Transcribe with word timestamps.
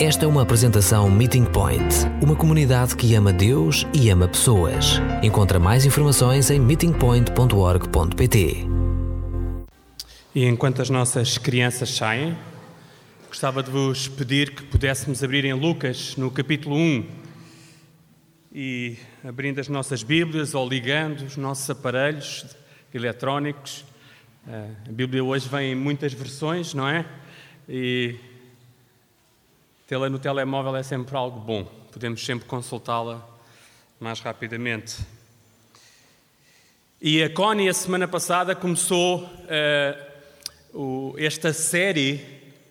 Esta 0.00 0.26
é 0.26 0.28
uma 0.28 0.42
apresentação 0.42 1.10
Meeting 1.10 1.44
Point, 1.44 1.82
uma 2.22 2.36
comunidade 2.36 2.94
que 2.94 3.16
ama 3.16 3.32
Deus 3.32 3.84
e 3.92 4.08
ama 4.10 4.28
pessoas. 4.28 5.00
Encontra 5.24 5.58
mais 5.58 5.84
informações 5.84 6.52
em 6.52 6.60
meetingpoint.org.pt. 6.60 8.56
E 10.32 10.44
enquanto 10.44 10.80
as 10.80 10.88
nossas 10.88 11.36
crianças 11.36 11.90
saem, 11.90 12.38
gostava 13.26 13.60
de 13.60 13.72
vos 13.72 14.06
pedir 14.06 14.54
que 14.54 14.62
pudéssemos 14.62 15.24
abrir 15.24 15.44
em 15.44 15.52
Lucas, 15.52 16.14
no 16.16 16.30
capítulo 16.30 16.76
1, 16.76 17.04
e 18.54 18.96
abrindo 19.24 19.58
as 19.58 19.66
nossas 19.66 20.04
Bíblias 20.04 20.54
ou 20.54 20.68
ligando 20.68 21.22
os 21.22 21.36
nossos 21.36 21.68
aparelhos 21.68 22.46
eletrónicos. 22.94 23.84
Eh, 24.46 24.68
a 24.90 24.92
Bíblia 24.92 25.24
hoje 25.24 25.48
vem 25.48 25.72
em 25.72 25.74
muitas 25.74 26.12
versões, 26.12 26.72
não 26.72 26.86
é? 26.86 27.04
E 27.68 28.14
Tê-la 29.88 30.10
no 30.10 30.18
telemóvel 30.18 30.76
é 30.76 30.82
sempre 30.82 31.16
algo 31.16 31.40
bom, 31.40 31.64
podemos 31.90 32.22
sempre 32.22 32.46
consultá-la 32.46 33.26
mais 33.98 34.20
rapidamente. 34.20 34.98
E 37.00 37.22
a 37.22 37.30
Connie, 37.30 37.70
a 37.70 37.72
semana 37.72 38.06
passada, 38.06 38.54
começou 38.54 39.22
uh, 39.22 40.78
o, 40.78 41.14
esta 41.16 41.54
série 41.54 42.22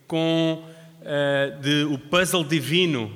com 0.05 0.63
uh, 1.01 1.59
de, 1.59 1.85
o 1.85 1.97
puzzle 1.97 2.43
divino, 2.43 3.11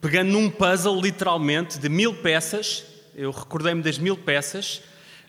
pegando 0.00 0.32
num 0.32 0.50
puzzle 0.50 1.00
literalmente 1.00 1.78
de 1.78 1.88
mil 1.88 2.14
peças. 2.14 2.84
Eu 3.14 3.30
recordei-me 3.30 3.80
das 3.80 3.96
mil 3.96 4.16
peças 4.16 4.78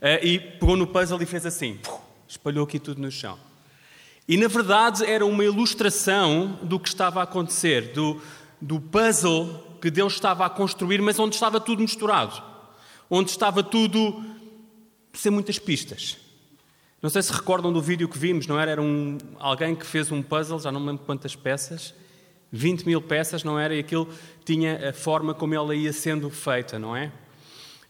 uh, 0.01 0.25
e 0.25 0.39
pegou 0.39 0.75
no 0.75 0.87
puzzle 0.87 1.21
e 1.21 1.25
fez 1.27 1.45
assim, 1.45 1.79
espalhou 2.27 2.65
aqui 2.65 2.79
tudo 2.79 2.99
no 2.99 3.11
chão. 3.11 3.46
E 4.27 4.35
na 4.35 4.47
verdade 4.47 5.05
era 5.05 5.25
uma 5.25 5.43
ilustração 5.43 6.59
do 6.61 6.79
que 6.79 6.89
estava 6.89 7.21
a 7.21 7.23
acontecer, 7.23 7.93
do, 7.93 8.21
do 8.59 8.79
puzzle 8.79 9.77
que 9.81 9.89
Deus 9.89 10.13
estava 10.13 10.45
a 10.45 10.49
construir, 10.49 11.01
mas 11.01 11.17
onde 11.17 11.35
estava 11.35 11.59
tudo 11.59 11.81
misturado, 11.81 12.41
onde 13.09 13.29
estava 13.29 13.63
tudo 13.63 14.21
sem 15.13 15.31
muitas 15.31 15.57
pistas. 15.57 16.17
Não 17.01 17.09
sei 17.09 17.21
se 17.21 17.31
recordam 17.31 17.71
do 17.71 17.81
vídeo 17.81 18.09
que 18.09 18.17
vimos, 18.17 18.47
não 18.47 18.59
era? 18.59 18.71
Era 18.71 18.81
um, 18.81 19.17
alguém 19.39 19.75
que 19.75 19.85
fez 19.85 20.11
um 20.11 20.21
puzzle, 20.21 20.59
já 20.59 20.71
não 20.71 20.79
me 20.79 20.87
lembro 20.87 21.05
quantas 21.05 21.35
peças, 21.35 21.93
20 22.51 22.85
mil 22.85 23.01
peças, 23.01 23.43
não 23.43 23.57
era? 23.57 23.75
E 23.75 23.79
aquilo 23.79 24.09
tinha 24.43 24.89
a 24.89 24.93
forma 24.93 25.33
como 25.33 25.53
ela 25.53 25.75
ia 25.75 25.93
sendo 25.93 26.29
feita, 26.29 26.79
não 26.79 26.95
é? 26.95 27.11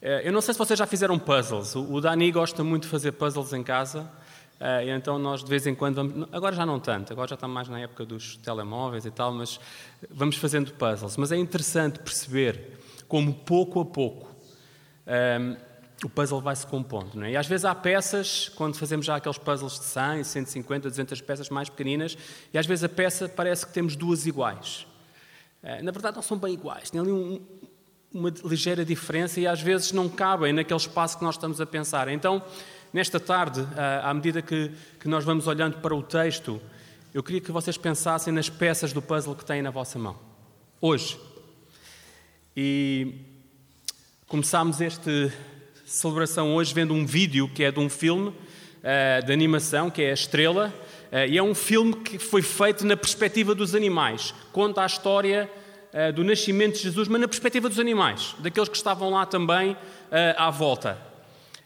Eh, 0.02 0.24
eu 0.26 0.32
não 0.32 0.42
sei 0.42 0.54
se 0.54 0.58
vocês 0.58 0.78
já 0.78 0.86
fizeram 0.86 1.18
puzzles. 1.18 1.76
O 1.76 2.00
Dani 2.02 2.32
gosta 2.32 2.64
muito 2.64 2.84
de 2.84 2.90
fazer 2.90 3.14
puzzles 3.14 3.54
em 3.54 3.64
casa. 3.64 4.12
Uh, 4.60 4.90
então 4.90 5.20
nós 5.20 5.44
de 5.44 5.50
vez 5.50 5.68
em 5.68 5.76
quando 5.76 5.96
vamos, 5.96 6.28
agora 6.32 6.56
já 6.56 6.66
não 6.66 6.80
tanto, 6.80 7.14
agora 7.14 7.28
já 7.28 7.36
está 7.36 7.48
mais 7.48 7.70
na 7.70 7.80
época 7.80 8.04
dos 8.04 8.38
telemóveis 8.38 9.06
e 9.06 9.12
tal, 9.12 9.32
mas 9.32 9.60
vamos 10.10 10.36
fazendo 10.38 10.74
puzzles. 10.74 11.16
Mas 11.16 11.32
é 11.32 11.38
interessante 11.38 12.00
perceber 12.00 12.80
como 13.08 13.34
pouco 13.34 13.80
a 13.80 13.86
pouco 13.86 14.36
um, 15.08 15.56
o 16.04 16.10
puzzle 16.10 16.42
vai 16.42 16.56
se 16.56 16.66
compondo. 16.66 17.24
É? 17.24 17.32
E 17.32 17.38
às 17.38 17.48
vezes 17.48 17.66
há 17.66 17.74
peças, 17.74 18.50
quando 18.50 18.76
fazemos 18.76 19.06
já 19.06 19.16
aqueles 19.16 19.38
puzzles 19.38 19.80
de 19.80 19.86
100, 19.86 20.24
150, 20.24 20.90
200 20.90 21.22
peças 21.22 21.50
mais 21.50 21.70
pequeninas, 21.70 22.18
e 22.54 22.58
às 22.58 22.66
vezes 22.66 22.84
a 22.84 22.90
peça 22.90 23.30
parece 23.30 23.66
que 23.66 23.74
temos 23.74 23.96
duas 23.96 24.26
iguais. 24.26 24.88
Uh, 25.64 25.84
na 25.84 25.92
verdade 25.92 26.16
não 26.16 26.24
são 26.24 26.38
bem 26.38 26.54
iguais, 26.54 26.90
tem 26.90 27.00
ali 27.00 27.12
um, 27.12 27.42
uma 28.14 28.34
ligeira 28.44 28.86
diferença 28.86 29.40
e 29.40 29.48
às 29.48 29.62
vezes 29.62 29.92
não 29.92 30.08
cabem 30.10 30.54
naquele 30.54 30.80
espaço 30.80 31.18
que 31.18 31.24
nós 31.24 31.36
estamos 31.36 31.60
a 31.62 31.66
pensar. 31.66 32.08
Então 32.10 32.44
Nesta 32.98 33.20
tarde, 33.20 33.64
à 34.02 34.12
medida 34.12 34.42
que, 34.42 34.72
que 35.00 35.08
nós 35.08 35.24
vamos 35.24 35.46
olhando 35.46 35.78
para 35.78 35.94
o 35.94 36.02
texto, 36.02 36.60
eu 37.14 37.22
queria 37.22 37.40
que 37.40 37.52
vocês 37.52 37.78
pensassem 37.78 38.34
nas 38.34 38.50
peças 38.50 38.92
do 38.92 39.04
puzzle 39.04 39.36
que 39.36 39.46
têm 39.46 39.62
na 39.62 39.70
vossa 39.70 40.00
mão. 40.00 40.18
Hoje. 40.82 41.16
E 42.56 43.14
começámos 44.26 44.82
esta 44.82 45.32
celebração 45.86 46.56
hoje 46.56 46.74
vendo 46.74 46.92
um 46.92 47.06
vídeo 47.06 47.48
que 47.48 47.64
é 47.64 47.72
de 47.72 47.80
um 47.80 47.88
filme 47.88 48.30
uh, 48.30 49.24
de 49.24 49.32
animação, 49.32 49.92
que 49.92 50.02
é 50.02 50.10
A 50.10 50.14
Estrela, 50.16 50.74
uh, 51.12 51.18
e 51.30 51.38
é 51.38 51.44
um 51.44 51.54
filme 51.54 51.94
que 51.98 52.18
foi 52.18 52.42
feito 52.42 52.84
na 52.84 52.98
perspectiva 52.98 53.54
dos 53.54 53.76
animais. 53.76 54.34
Conta 54.52 54.82
a 54.82 54.88
história 54.88 55.48
do 56.16 56.24
nascimento 56.24 56.78
de 56.78 56.84
Jesus, 56.84 57.08
mas 57.08 57.22
na 57.22 57.28
perspectiva 57.28 57.70
dos 57.70 57.80
animais, 57.80 58.36
daqueles 58.40 58.70
que 58.70 58.76
estavam 58.76 59.12
lá 59.12 59.26
também 59.26 59.78
à 60.36 60.50
volta. 60.52 61.07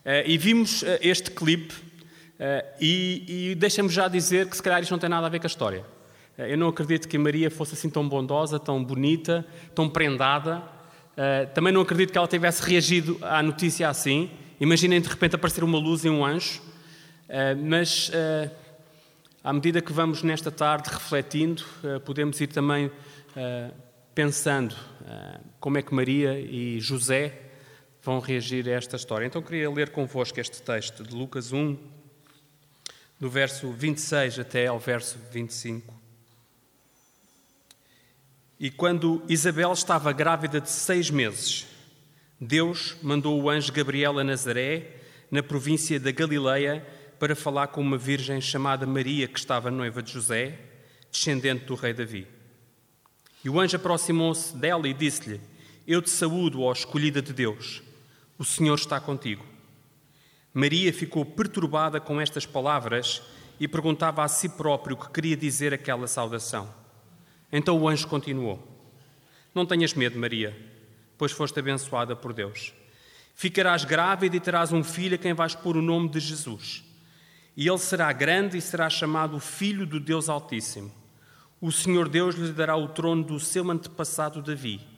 Uh, 0.04 0.26
e 0.26 0.36
vimos 0.36 0.82
uh, 0.82 0.98
este 1.00 1.30
clipe 1.30 1.76
uh, 1.76 2.66
e, 2.80 3.56
e 3.56 3.90
já 3.90 4.08
dizer 4.08 4.48
que 4.50 4.56
se 4.56 4.64
calhar 4.64 4.82
isto 4.82 4.90
não 4.90 4.98
tem 4.98 5.08
nada 5.10 5.28
a 5.28 5.30
ver 5.30 5.40
com 5.40 5.46
a 5.46 5.48
história. 5.48 5.86
eu 6.40 6.58
não 6.58 6.70
acredito 6.70 7.08
que 7.08 7.20
Maria 7.20 7.52
fosse 7.52 7.76
assim 7.76 7.88
tão 7.88 8.10
bondosa, 8.10 8.60
tão 8.60 8.84
bonita, 8.84 9.46
tão 9.76 9.88
prendada. 9.88 10.64
também 11.54 11.72
não 11.72 11.82
acredito 11.82 12.12
que 12.12 12.18
ela 12.18 12.28
tivesse 12.28 12.68
reagido 12.68 13.20
à 13.22 13.44
notícia 13.44 13.88
assim. 13.88 14.32
Imaginem 14.60 15.00
de 15.00 15.08
repente 15.08 15.36
aparecer 15.36 15.64
uma 15.64 15.78
luz 15.78 16.04
e 16.04 16.10
um 16.10 16.26
anjo. 16.26 16.62
mas 17.64 18.10
à 19.44 19.54
medida 19.54 19.82
que 19.82 19.94
vamos 19.94 20.24
nesta 20.24 20.50
tarde 20.50 20.90
refletindo, 20.90 21.64
podemos 22.06 22.42
ir 22.42 22.48
também 22.48 22.90
pensando 24.16 24.76
como 25.60 25.78
é 25.78 25.84
que 25.84 25.94
Maria 25.94 26.40
e 26.40 26.80
José 26.80 27.51
vão 28.04 28.20
reagir 28.20 28.68
a 28.68 28.74
esta 28.74 28.96
história. 28.96 29.26
Então 29.26 29.42
queria 29.42 29.70
ler 29.70 29.90
convosco 29.90 30.40
este 30.40 30.62
texto 30.62 31.04
de 31.04 31.14
Lucas 31.14 31.52
1, 31.52 31.78
do 33.20 33.30
verso 33.30 33.72
26 33.72 34.40
até 34.40 34.68
ao 34.68 34.80
verso 34.80 35.20
25. 35.32 35.94
E 38.60 38.70
quando 38.70 39.24
Isabel 39.28 39.72
estava 39.74 40.12
grávida 40.12 40.60
de 40.60 40.70
seis 40.70 41.10
meses, 41.10 41.68
Deus 42.40 42.96
mandou 43.02 43.40
o 43.40 43.50
anjo 43.50 43.72
Gabriel 43.72 44.18
a 44.18 44.24
Nazaré, 44.24 44.98
na 45.30 45.44
província 45.44 46.00
da 46.00 46.12
Galileia, 46.12 46.86
para 47.20 47.36
falar 47.36 47.68
com 47.68 47.82
uma 47.82 47.98
virgem 47.98 48.42
chamada 48.42 48.86
Maria, 48.88 49.28
que 49.28 49.38
estava 49.38 49.70
noiva 49.70 50.02
de 50.02 50.12
José, 50.12 50.58
descendente 51.12 51.66
do 51.66 51.76
rei 51.76 51.94
Davi. 51.94 52.28
E 53.44 53.50
o 53.50 53.60
anjo 53.60 53.76
aproximou-se 53.76 54.56
dela 54.56 54.88
e 54.88 54.94
disse-lhe: 54.94 55.40
Eu 55.88 56.02
te 56.02 56.10
saúdo, 56.10 56.62
ó 56.62 56.72
escolhida 56.72 57.22
de 57.22 57.34
Deus. 57.34 57.82
O 58.42 58.44
Senhor 58.44 58.74
está 58.74 59.00
contigo. 59.00 59.46
Maria 60.52 60.92
ficou 60.92 61.24
perturbada 61.24 62.02
com 62.02 62.20
estas 62.20 62.44
palavras 62.44 63.22
e 63.60 63.68
perguntava 63.68 64.24
a 64.24 64.28
si 64.28 64.50
próprio 64.50 64.96
o 64.96 65.00
que 65.00 65.12
queria 65.12 65.38
dizer 65.38 65.76
aquela 65.76 66.08
saudação. 66.08 66.74
Então 67.52 67.80
o 67.80 67.88
anjo 67.88 68.08
continuou: 68.08 68.60
Não 69.54 69.64
tenhas 69.64 69.94
medo, 69.94 70.18
Maria, 70.18 70.58
pois 71.20 71.32
foste 71.32 71.60
abençoada 71.60 72.16
por 72.16 72.34
Deus. 72.34 72.74
Ficarás 73.36 73.86
grávida 73.86 74.36
e 74.36 74.40
terás 74.40 74.74
um 74.74 74.84
filho 74.84 75.14
a 75.14 75.20
quem 75.20 75.34
vais 75.34 75.54
pôr 75.54 75.78
o 75.78 75.82
nome 75.84 76.10
de 76.10 76.20
Jesus. 76.20 76.84
E 77.56 77.68
ele 77.68 77.78
será 77.78 78.12
grande 78.12 78.58
e 78.58 78.62
será 78.62 78.90
chamado 78.90 79.40
Filho 79.40 79.86
do 79.86 80.00
Deus 80.00 80.30
Altíssimo. 80.30 80.92
O 81.62 81.72
Senhor 81.72 82.10
Deus 82.10 82.34
lhe 82.34 82.52
dará 82.52 82.76
o 82.76 82.88
trono 82.88 83.24
do 83.24 83.40
seu 83.40 83.70
antepassado 83.70 84.42
Davi 84.42 84.91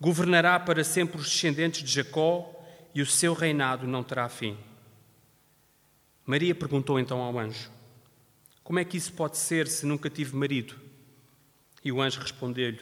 Governará 0.00 0.58
para 0.58 0.82
sempre 0.82 1.18
os 1.18 1.28
descendentes 1.28 1.82
de 1.82 1.92
Jacó 1.92 2.50
e 2.94 3.02
o 3.02 3.06
seu 3.06 3.34
reinado 3.34 3.86
não 3.86 4.02
terá 4.02 4.28
fim. 4.28 4.56
Maria 6.24 6.54
perguntou 6.54 6.98
então 6.98 7.20
ao 7.20 7.38
anjo: 7.38 7.70
Como 8.64 8.78
é 8.78 8.84
que 8.84 8.96
isso 8.96 9.12
pode 9.12 9.36
ser 9.36 9.68
se 9.68 9.84
nunca 9.84 10.08
tive 10.08 10.34
marido? 10.34 10.74
E 11.84 11.92
o 11.92 12.00
anjo 12.00 12.20
respondeu-lhe: 12.20 12.80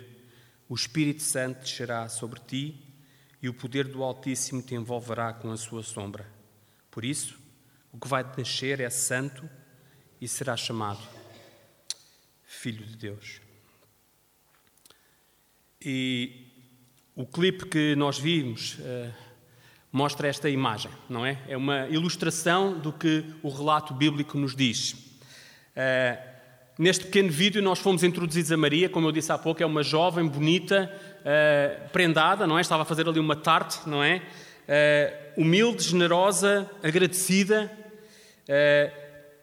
O 0.69 0.75
Espírito 0.75 1.23
Santo 1.23 1.61
descerá 1.61 2.09
sobre 2.09 2.39
ti 2.41 2.89
e 3.43 3.49
o 3.49 3.55
poder 3.55 3.89
do 3.89 4.03
Altíssimo 4.03 4.63
te 4.63 4.75
envolverá 4.75 5.33
com 5.33 5.51
a 5.51 5.57
sua 5.57 5.83
sombra. 5.83 6.27
Por 6.91 7.05
isso, 7.05 7.39
o 7.93 7.99
que 7.99 8.07
vai 8.07 8.23
nascer 8.37 8.81
é 8.81 8.91
santo 8.91 9.49
e 10.21 10.29
será 10.29 10.57
chamado 10.57 11.01
Filho 12.45 12.85
de 12.85 12.97
Deus. 12.97 13.41
E 15.81 16.48
o 17.19 17.27
clipe 17.27 17.67
que 17.67 17.97
nós 17.97 18.17
vimos 18.17 18.79
uh, 18.79 19.13
mostra 19.91 20.29
esta 20.29 20.49
imagem, 20.49 20.93
não 21.11 21.27
é? 21.27 21.37
É 21.49 21.57
uma 21.57 21.89
ilustração 21.89 22.79
do 22.79 22.93
que 22.93 23.25
o 23.43 23.49
relato 23.49 23.93
bíblico 23.93 24.39
nos 24.39 24.55
diz. 24.55 24.93
Uh, 24.93 26.17
neste 26.79 27.07
pequeno 27.07 27.29
vídeo, 27.29 27.61
nós 27.61 27.81
fomos 27.81 28.05
introduzidos 28.05 28.53
a 28.53 28.57
Maria, 28.57 28.89
como 28.89 29.09
eu 29.09 29.11
disse 29.11 29.33
há 29.33 29.37
pouco, 29.37 29.61
é 29.61 29.67
uma 29.67 29.83
jovem, 29.83 30.29
bonita, 30.29 30.89
uh, 31.23 31.89
prendada, 31.89 32.47
não 32.47 32.57
é? 32.57 32.61
Estava 32.61 32.83
a 32.83 32.87
fazer 32.87 33.09
ali 33.09 33.19
uma 33.19 33.35
tarte, 33.35 33.89
não 33.89 34.03
é? 34.03 34.23
humilde, 35.35 35.83
generosa, 35.83 36.71
agradecida. 36.83 37.73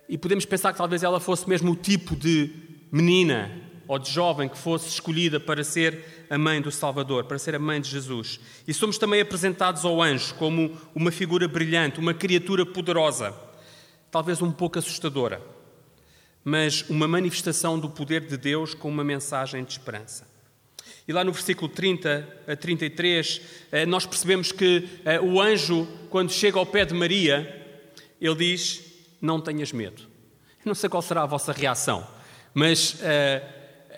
e 0.07 0.19
podemos 0.19 0.45
pensar 0.45 0.72
que 0.72 0.77
talvez 0.77 1.01
ela 1.01 1.19
fosse 1.19 1.50
mesmo 1.50 1.72
o 1.72 1.75
tipo 1.75 2.16
de 2.16 2.51
menina 2.92 3.64
ou 3.87 3.99
de 3.99 4.11
jovem 4.11 4.49
que 4.49 4.57
fosse 4.57 4.89
escolhida 4.89 5.39
para 5.39 5.63
ser 5.63 6.25
a 6.29 6.37
mãe 6.37 6.61
do 6.61 6.71
Salvador, 6.71 7.25
para 7.25 7.37
ser 7.37 7.55
a 7.55 7.59
mãe 7.59 7.79
de 7.79 7.89
Jesus. 7.89 8.39
E 8.67 8.73
somos 8.73 8.97
também 8.97 9.21
apresentados 9.21 9.85
ao 9.85 10.01
anjo 10.01 10.33
como 10.35 10.75
uma 10.93 11.11
figura 11.11 11.47
brilhante, 11.47 11.99
uma 11.99 12.13
criatura 12.13 12.65
poderosa, 12.65 13.33
talvez 14.11 14.41
um 14.41 14.51
pouco 14.51 14.79
assustadora, 14.79 15.41
mas 16.43 16.87
uma 16.89 17.07
manifestação 17.07 17.79
do 17.79 17.89
poder 17.89 18.25
de 18.25 18.37
Deus 18.37 18.73
com 18.73 18.89
uma 18.89 19.03
mensagem 19.03 19.63
de 19.63 19.71
esperança. 19.71 20.35
E 21.07 21.13
lá 21.13 21.23
no 21.23 21.31
versículo 21.31 21.69
30 21.69 22.27
a 22.47 22.55
33, 22.55 23.41
eh, 23.71 23.85
nós 23.85 24.07
percebemos 24.07 24.51
que 24.51 24.89
eh, 25.05 25.19
o 25.19 25.39
anjo, 25.39 25.88
quando 26.09 26.31
chega 26.31 26.57
ao 26.57 26.65
pé 26.65 26.83
de 26.83 26.95
Maria, 26.95 27.63
ele 28.19 28.35
diz: 28.35 28.81
Não 29.21 29.39
tenhas 29.39 29.71
medo. 29.71 30.01
não 30.65 30.73
sei 30.73 30.89
qual 30.89 31.03
será 31.03 31.21
a 31.21 31.27
vossa 31.27 31.51
reação, 31.51 32.07
mas 32.55 32.97
eh, 33.03 33.43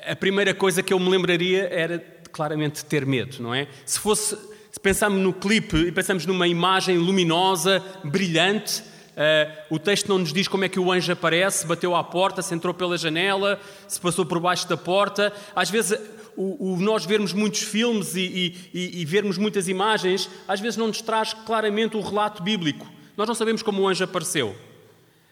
a 0.08 0.16
primeira 0.16 0.54
coisa 0.54 0.82
que 0.82 0.94
eu 0.94 1.00
me 1.00 1.10
lembraria 1.10 1.68
era 1.72 2.00
claramente 2.32 2.86
ter 2.86 3.06
medo, 3.06 3.42
não 3.42 3.54
é? 3.54 3.68
Se 3.86 4.00
fosse, 4.00 4.38
se 4.72 4.80
pensarmos 4.80 5.22
no 5.22 5.34
clipe 5.34 5.78
e 5.78 5.92
pensamos 5.92 6.26
numa 6.26 6.48
imagem 6.48 6.98
luminosa, 6.98 7.84
brilhante, 8.04 8.82
uh, 8.82 9.76
o 9.76 9.80
texto 9.80 10.08
não 10.08 10.20
nos 10.20 10.32
diz 10.32 10.48
como 10.48 10.64
é 10.64 10.70
que 10.70 10.80
o 10.80 10.92
anjo 10.92 11.12
aparece, 11.12 11.66
bateu 11.66 11.96
à 11.96 12.04
porta, 12.04 12.42
se 12.42 12.54
entrou 12.54 12.74
pela 12.74 12.98
janela, 12.98 13.60
se 13.88 14.00
passou 14.00 14.26
por 14.26 14.40
baixo 14.40 14.68
da 14.70 14.78
porta. 14.78 15.34
Às 15.56 15.70
vezes 15.70 16.00
o, 16.38 16.74
o 16.74 16.78
nós 16.78 17.06
vermos 17.06 17.34
muitos 17.34 17.64
filmes 17.64 18.16
e, 18.16 18.56
e, 18.74 19.02
e, 19.02 19.06
vermos 19.06 19.38
muitas 19.38 19.68
imagens, 19.68 20.30
às 20.48 20.60
vezes 20.60 20.78
não 20.78 20.88
nos 20.88 21.02
traz 21.02 21.34
claramente 21.34 21.98
o 21.98 22.02
relato 22.02 22.44
bíblico. 22.44 22.88
Nós 23.18 23.28
não 23.28 23.34
sabemos 23.34 23.64
como 23.64 23.82
o 23.82 23.88
anjo 23.88 24.04
apareceu, 24.04 24.56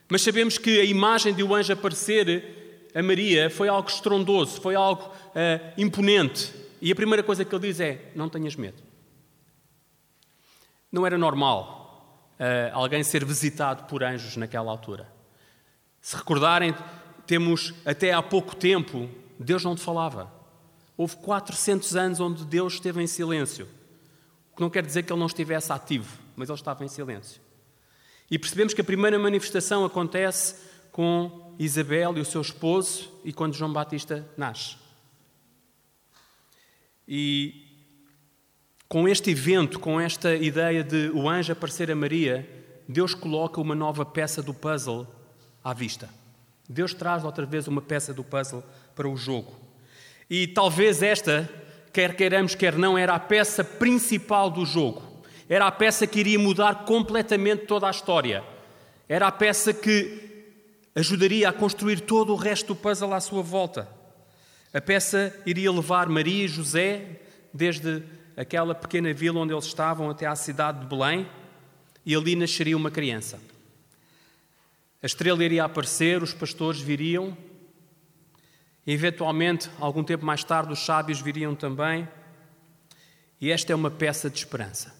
mas 0.09 0.23
sabemos 0.23 0.57
que 0.57 0.79
a 0.79 0.83
imagem 0.83 1.33
de 1.33 1.43
o 1.43 1.53
anjo 1.53 1.71
aparecer 1.71 2.64
a 2.95 3.03
Maria 3.03 3.49
foi 3.49 3.67
algo 3.67 3.89
estrondoso, 3.89 4.61
foi 4.61 4.73
algo 4.73 5.03
uh, 5.03 5.73
imponente. 5.77 6.53
E 6.81 6.89
a 6.89 6.95
primeira 6.95 7.21
coisa 7.21 7.43
que 7.43 7.53
ele 7.53 7.67
diz 7.67 7.81
é: 7.81 8.11
Não 8.15 8.29
tenhas 8.29 8.55
medo. 8.55 8.81
Não 10.89 11.05
era 11.05 11.17
normal 11.17 12.31
uh, 12.39 12.73
alguém 12.73 13.03
ser 13.03 13.25
visitado 13.25 13.83
por 13.83 14.01
anjos 14.01 14.37
naquela 14.37 14.71
altura. 14.71 15.11
Se 15.99 16.15
recordarem, 16.15 16.73
temos 17.27 17.73
até 17.85 18.13
há 18.13 18.23
pouco 18.23 18.55
tempo, 18.55 19.09
Deus 19.37 19.61
não 19.61 19.75
te 19.75 19.81
falava. 19.81 20.31
Houve 20.95 21.17
400 21.17 21.97
anos 21.97 22.19
onde 22.21 22.45
Deus 22.45 22.75
esteve 22.75 23.03
em 23.03 23.07
silêncio. 23.07 23.67
O 24.53 24.55
que 24.55 24.61
não 24.61 24.69
quer 24.69 24.85
dizer 24.85 25.03
que 25.03 25.11
ele 25.11 25.19
não 25.19 25.27
estivesse 25.27 25.73
ativo, 25.73 26.17
mas 26.33 26.47
ele 26.47 26.57
estava 26.57 26.85
em 26.85 26.87
silêncio. 26.87 27.41
E 28.31 28.39
percebemos 28.39 28.73
que 28.73 28.79
a 28.79 28.85
primeira 28.85 29.19
manifestação 29.19 29.83
acontece 29.83 30.55
com 30.93 31.44
Isabel 31.57 32.17
e 32.17 32.21
o 32.21 32.25
seu 32.25 32.41
esposo 32.41 33.11
e 33.23 33.31
quando 33.31 33.55
João 33.55 33.71
Batista 33.71 34.27
nasce. 34.37 34.77
E 37.07 37.65
com 38.87 39.07
este 39.07 39.31
evento, 39.31 39.79
com 39.79 39.99
esta 39.99 40.35
ideia 40.35 40.83
de 40.83 41.09
o 41.09 41.29
anjo 41.29 41.51
aparecer 41.51 41.91
a 41.91 41.95
Maria, 41.95 42.47
Deus 42.87 43.13
coloca 43.13 43.59
uma 43.59 43.75
nova 43.75 44.05
peça 44.05 44.41
do 44.41 44.53
puzzle 44.53 45.07
à 45.63 45.73
vista. 45.73 46.09
Deus 46.67 46.93
traz 46.93 47.23
outra 47.23 47.45
vez 47.45 47.67
uma 47.67 47.81
peça 47.81 48.13
do 48.13 48.23
puzzle 48.23 48.63
para 48.95 49.07
o 49.07 49.15
jogo. 49.15 49.55
E 50.29 50.47
talvez 50.47 51.03
esta, 51.03 51.49
quer 51.93 52.15
queiramos, 52.15 52.55
quer 52.55 52.75
não, 52.77 52.97
era 52.97 53.13
a 53.13 53.19
peça 53.19 53.63
principal 53.63 54.49
do 54.49 54.65
jogo. 54.65 55.03
Era 55.47 55.67
a 55.67 55.71
peça 55.71 56.07
que 56.07 56.19
iria 56.19 56.39
mudar 56.39 56.85
completamente 56.85 57.65
toda 57.65 57.87
a 57.87 57.91
história. 57.91 58.43
Era 59.07 59.27
a 59.27 59.31
peça 59.31 59.71
que 59.73 60.24
ajudaria 60.95 61.49
a 61.49 61.53
construir 61.53 61.99
todo 61.99 62.31
o 62.31 62.37
resto 62.37 62.67
do 62.67 62.75
puzzle 62.75 63.13
à 63.13 63.19
sua 63.19 63.43
volta. 63.43 63.87
A 64.73 64.79
peça 64.79 65.37
iria 65.45 65.71
levar 65.71 66.07
Maria 66.07 66.45
e 66.45 66.47
José 66.47 67.19
desde 67.53 68.03
aquela 68.35 68.73
pequena 68.73 69.13
vila 69.13 69.39
onde 69.39 69.53
eles 69.53 69.65
estavam 69.65 70.09
até 70.09 70.25
à 70.25 70.35
cidade 70.35 70.79
de 70.79 70.85
Belém 70.87 71.27
e 72.05 72.15
ali 72.15 72.35
nasceria 72.35 72.75
uma 72.75 72.91
criança. 72.91 73.39
A 75.01 75.05
estrela 75.05 75.43
iria 75.43 75.63
aparecer, 75.63 76.23
os 76.23 76.33
pastores 76.33 76.79
viriam 76.79 77.37
e, 78.87 78.91
eventualmente, 78.91 79.69
algum 79.79 80.03
tempo 80.03 80.25
mais 80.25 80.43
tarde, 80.43 80.73
os 80.73 80.85
sábios 80.85 81.21
viriam 81.21 81.55
também. 81.55 82.07
E 83.39 83.51
esta 83.51 83.71
é 83.71 83.75
uma 83.75 83.91
peça 83.91 84.29
de 84.29 84.37
esperança. 84.37 84.95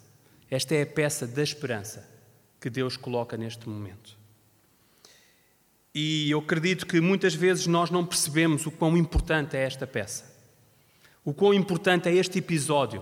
Esta 0.50 0.76
é 0.76 0.84
a 0.84 0.86
peça 0.86 1.26
da 1.26 1.42
esperança 1.42 2.08
que 2.60 2.70
Deus 2.70 2.98
coloca 2.98 3.38
neste 3.38 3.68
momento. 3.68 4.25
E 5.96 6.30
eu 6.30 6.40
acredito 6.40 6.86
que 6.86 7.00
muitas 7.00 7.34
vezes 7.34 7.68
nós 7.68 7.90
não 7.90 8.06
percebemos 8.06 8.66
o 8.66 8.72
quão 8.72 8.98
importante 8.98 9.56
é 9.56 9.64
esta 9.64 9.88
peça. 9.88 10.26
O 11.24 11.34
quão 11.34 11.54
importante 11.54 12.10
é 12.10 12.14
este 12.14 12.40
episódio. 12.40 13.02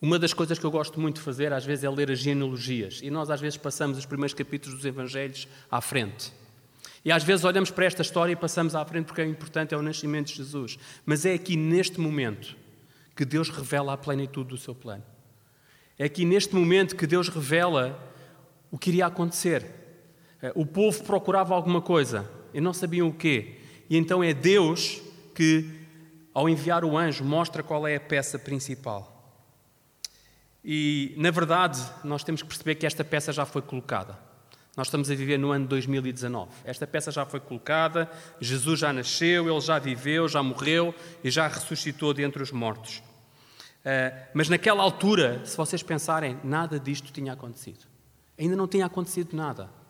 Uma 0.00 0.16
das 0.16 0.32
coisas 0.32 0.56
que 0.56 0.64
eu 0.64 0.70
gosto 0.70 1.00
muito 1.00 1.16
de 1.16 1.22
fazer, 1.22 1.52
às 1.52 1.64
vezes, 1.64 1.82
é 1.82 1.90
ler 1.90 2.08
as 2.08 2.20
genealogias. 2.20 3.00
E 3.02 3.10
nós, 3.10 3.30
às 3.30 3.40
vezes, 3.40 3.58
passamos 3.58 3.98
os 3.98 4.06
primeiros 4.06 4.32
capítulos 4.32 4.76
dos 4.76 4.86
Evangelhos 4.86 5.48
à 5.68 5.80
frente. 5.80 6.32
E 7.04 7.10
às 7.10 7.24
vezes 7.24 7.44
olhamos 7.44 7.70
para 7.70 7.84
esta 7.84 8.02
história 8.02 8.32
e 8.32 8.36
passamos 8.36 8.76
à 8.76 8.84
frente 8.84 9.06
porque 9.06 9.20
é 9.20 9.26
importante, 9.26 9.74
é 9.74 9.76
o 9.76 9.82
nascimento 9.82 10.28
de 10.28 10.36
Jesus. 10.36 10.78
Mas 11.04 11.26
é 11.26 11.34
aqui 11.34 11.56
neste 11.56 12.00
momento 12.00 12.56
que 13.14 13.24
Deus 13.24 13.50
revela 13.50 13.92
a 13.92 13.96
plenitude 13.96 14.50
do 14.50 14.56
seu 14.56 14.74
plano. 14.74 15.02
É 15.98 16.04
aqui 16.04 16.24
neste 16.24 16.54
momento 16.54 16.96
que 16.96 17.06
Deus 17.06 17.28
revela 17.28 17.98
o 18.70 18.78
que 18.78 18.90
iria 18.90 19.06
acontecer. 19.06 19.83
Eh, 20.44 20.52
o 20.54 20.66
povo 20.66 21.02
procurava 21.04 21.54
alguma 21.54 21.80
coisa 21.80 22.30
e 22.52 22.60
não 22.60 22.74
sabiam 22.74 23.08
o 23.08 23.14
quê. 23.14 23.56
E 23.88 23.96
então 23.96 24.22
é 24.22 24.34
Deus 24.34 25.00
que, 25.34 25.70
ao 26.34 26.50
enviar 26.50 26.84
o 26.84 26.98
anjo, 26.98 27.24
mostra 27.24 27.62
qual 27.62 27.86
é 27.86 27.96
a 27.96 28.00
peça 28.00 28.38
principal. 28.38 29.10
E, 30.62 31.14
na 31.16 31.30
verdade, 31.30 31.80
nós 32.02 32.22
temos 32.22 32.42
que 32.42 32.48
perceber 32.48 32.74
que 32.74 32.84
esta 32.84 33.02
peça 33.02 33.32
já 33.32 33.46
foi 33.46 33.62
colocada. 33.62 34.18
Nós 34.76 34.88
estamos 34.88 35.10
a 35.10 35.14
viver 35.14 35.38
no 35.38 35.50
ano 35.50 35.66
2019. 35.66 36.50
Esta 36.64 36.86
peça 36.86 37.10
já 37.10 37.24
foi 37.24 37.40
colocada, 37.40 38.10
Jesus 38.38 38.80
já 38.80 38.92
nasceu, 38.92 39.48
ele 39.48 39.60
já 39.62 39.78
viveu, 39.78 40.28
já 40.28 40.42
morreu 40.42 40.94
e 41.22 41.30
já 41.30 41.48
ressuscitou 41.48 42.12
dentre 42.12 42.42
os 42.42 42.52
mortos. 42.52 42.98
Uh, 42.98 44.28
mas 44.34 44.48
naquela 44.50 44.82
altura, 44.82 45.40
se 45.44 45.56
vocês 45.56 45.82
pensarem, 45.82 46.38
nada 46.44 46.78
disto 46.78 47.12
tinha 47.12 47.32
acontecido. 47.32 47.86
Ainda 48.38 48.56
não 48.56 48.66
tinha 48.66 48.84
acontecido 48.84 49.34
nada. 49.34 49.83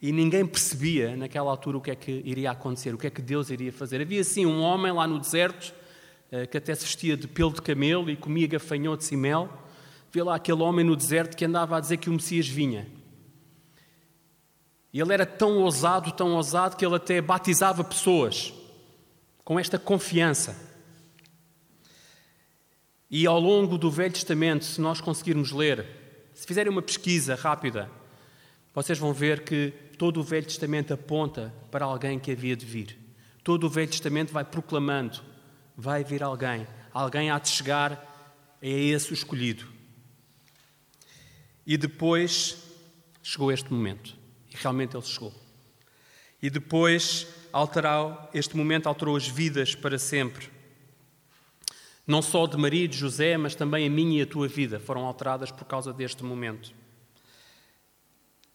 E 0.00 0.12
ninguém 0.12 0.46
percebia 0.46 1.14
naquela 1.14 1.50
altura 1.50 1.76
o 1.76 1.80
que 1.80 1.90
é 1.90 1.94
que 1.94 2.22
iria 2.24 2.52
acontecer, 2.52 2.94
o 2.94 2.98
que 2.98 3.06
é 3.06 3.10
que 3.10 3.20
Deus 3.20 3.50
iria 3.50 3.70
fazer. 3.70 4.00
Havia 4.00 4.24
sim 4.24 4.46
um 4.46 4.62
homem 4.62 4.90
lá 4.92 5.06
no 5.06 5.18
deserto 5.18 5.74
uh, 6.32 6.48
que 6.48 6.56
até 6.56 6.74
se 6.74 6.84
vestia 6.84 7.16
de 7.16 7.28
pelo 7.28 7.52
de 7.52 7.60
camelo 7.60 8.08
e 8.08 8.16
comia 8.16 8.46
gafanhotos 8.46 9.12
e 9.12 9.16
mel. 9.16 9.50
Vê 10.10 10.22
lá 10.22 10.36
aquele 10.36 10.62
homem 10.62 10.84
no 10.84 10.96
deserto 10.96 11.36
que 11.36 11.44
andava 11.44 11.76
a 11.76 11.80
dizer 11.80 11.98
que 11.98 12.08
o 12.08 12.12
Messias 12.12 12.48
vinha. 12.48 12.88
E 14.92 15.00
ele 15.00 15.12
era 15.12 15.26
tão 15.26 15.58
ousado, 15.58 16.10
tão 16.12 16.34
ousado, 16.34 16.76
que 16.76 16.84
ele 16.84 16.96
até 16.96 17.20
batizava 17.20 17.84
pessoas 17.84 18.52
com 19.44 19.60
esta 19.60 19.78
confiança. 19.78 20.56
E 23.10 23.26
ao 23.26 23.38
longo 23.38 23.76
do 23.76 23.90
Velho 23.90 24.12
Testamento, 24.12 24.64
se 24.64 24.80
nós 24.80 25.00
conseguirmos 25.00 25.52
ler, 25.52 25.86
se 26.32 26.46
fizerem 26.46 26.72
uma 26.72 26.82
pesquisa 26.82 27.34
rápida, 27.34 27.90
vocês 28.74 28.98
vão 28.98 29.12
ver 29.12 29.44
que 29.44 29.72
todo 29.98 30.20
o 30.20 30.22
Velho 30.22 30.46
Testamento 30.46 30.94
aponta 30.94 31.52
para 31.70 31.84
alguém 31.84 32.18
que 32.18 32.30
havia 32.30 32.56
de 32.56 32.64
vir. 32.64 32.98
Todo 33.42 33.66
o 33.66 33.70
Velho 33.70 33.90
Testamento 33.90 34.32
vai 34.32 34.44
proclamando: 34.44 35.20
vai 35.76 36.04
vir 36.04 36.22
alguém, 36.22 36.66
alguém 36.92 37.30
há 37.30 37.38
de 37.38 37.48
chegar, 37.48 38.56
é 38.62 38.70
esse 38.70 39.10
o 39.10 39.14
escolhido. 39.14 39.66
E 41.66 41.76
depois 41.76 42.64
chegou 43.22 43.52
este 43.52 43.72
momento. 43.72 44.16
E 44.50 44.56
realmente 44.56 44.96
ele 44.96 45.04
chegou. 45.04 45.32
E 46.42 46.48
depois, 46.48 47.26
alterou, 47.52 48.28
este 48.32 48.56
momento 48.56 48.86
alterou 48.86 49.16
as 49.16 49.28
vidas 49.28 49.74
para 49.74 49.98
sempre. 49.98 50.48
Não 52.06 52.22
só 52.22 52.46
de 52.46 52.56
Maria 52.56 52.84
e 52.84 52.88
de 52.88 52.96
José, 52.96 53.36
mas 53.36 53.54
também 53.54 53.86
a 53.86 53.90
minha 53.90 54.18
e 54.18 54.22
a 54.22 54.26
tua 54.26 54.48
vida 54.48 54.80
foram 54.80 55.04
alteradas 55.04 55.50
por 55.50 55.64
causa 55.64 55.92
deste 55.92 56.24
momento. 56.24 56.72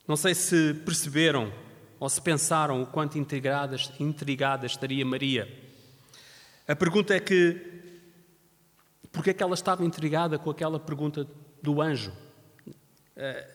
Não 0.08 0.16
sei 0.16 0.36
se 0.36 0.74
perceberam 0.86 1.52
ou 2.00 2.10
se 2.10 2.22
pensaram 2.22 2.82
o 2.82 2.86
quanto 2.86 3.18
intrigada, 3.18 3.76
intrigada 4.00 4.66
estaria 4.66 5.06
Maria. 5.06 5.48
A 6.68 6.76
pergunta 6.76 7.16
é 7.16 7.20
que, 7.20 7.60
porque 9.12 9.32
é 9.32 9.34
que 9.34 9.42
ela 9.42 9.54
estava 9.54 9.84
intrigada 9.84 10.38
com 10.38 10.50
aquela 10.50 10.80
pergunta 10.80 11.28
do 11.62 11.82
anjo? 11.82 12.12
Eh, 13.16 13.48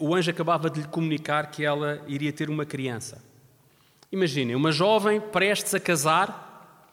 o 0.00 0.14
anjo 0.14 0.30
acabava 0.30 0.70
de 0.70 0.80
lhe 0.80 0.88
comunicar 0.88 1.50
que 1.50 1.64
ela 1.64 2.02
iria 2.06 2.32
ter 2.32 2.48
uma 2.48 2.64
criança. 2.64 3.22
Imaginem, 4.10 4.54
uma 4.54 4.70
jovem 4.70 5.20
prestes 5.20 5.74
a 5.74 5.80
casar 5.80 6.88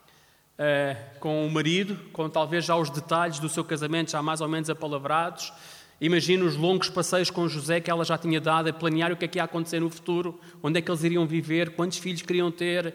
uh, 0.58 1.18
com 1.20 1.46
o 1.46 1.50
marido, 1.50 1.96
com 2.12 2.28
talvez 2.28 2.64
já 2.64 2.76
os 2.76 2.90
detalhes 2.90 3.38
do 3.38 3.48
seu 3.48 3.64
casamento 3.64 4.10
já 4.10 4.22
mais 4.22 4.40
ou 4.40 4.48
menos 4.48 4.70
apalavrados. 4.70 5.52
Imagina 6.00 6.44
os 6.44 6.56
longos 6.56 6.88
passeios 6.88 7.30
com 7.30 7.46
José 7.46 7.78
que 7.78 7.90
ela 7.90 8.04
já 8.04 8.16
tinha 8.16 8.40
dado 8.40 8.68
a 8.68 8.72
planear 8.72 9.12
o 9.12 9.16
que 9.16 9.26
é 9.26 9.28
que 9.28 9.38
ia 9.38 9.44
acontecer 9.44 9.80
no 9.80 9.90
futuro, 9.90 10.40
onde 10.62 10.78
é 10.78 10.82
que 10.82 10.90
eles 10.90 11.04
iriam 11.04 11.26
viver, 11.26 11.70
quantos 11.70 11.98
filhos 11.98 12.22
queriam 12.22 12.50
ter. 12.50 12.94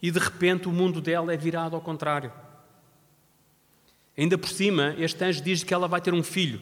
E 0.00 0.10
de 0.10 0.18
repente 0.18 0.68
o 0.68 0.72
mundo 0.72 1.00
dela 1.00 1.34
é 1.34 1.36
virado 1.36 1.74
ao 1.74 1.82
contrário. 1.82 2.32
Ainda 4.16 4.38
por 4.38 4.48
cima, 4.48 4.94
este 4.98 5.24
anjo 5.24 5.42
diz 5.42 5.64
que 5.64 5.74
ela 5.74 5.88
vai 5.88 6.00
ter 6.00 6.14
um 6.14 6.22
filho. 6.22 6.60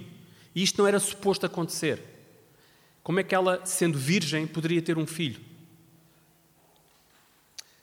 E 0.54 0.62
isto 0.62 0.78
não 0.78 0.88
era 0.88 0.98
suposto 0.98 1.44
acontecer. 1.44 2.02
Como 3.02 3.20
é 3.20 3.22
que 3.22 3.34
ela, 3.34 3.60
sendo 3.64 3.98
virgem, 3.98 4.46
poderia 4.46 4.80
ter 4.80 4.96
um 4.96 5.06
filho? 5.06 5.40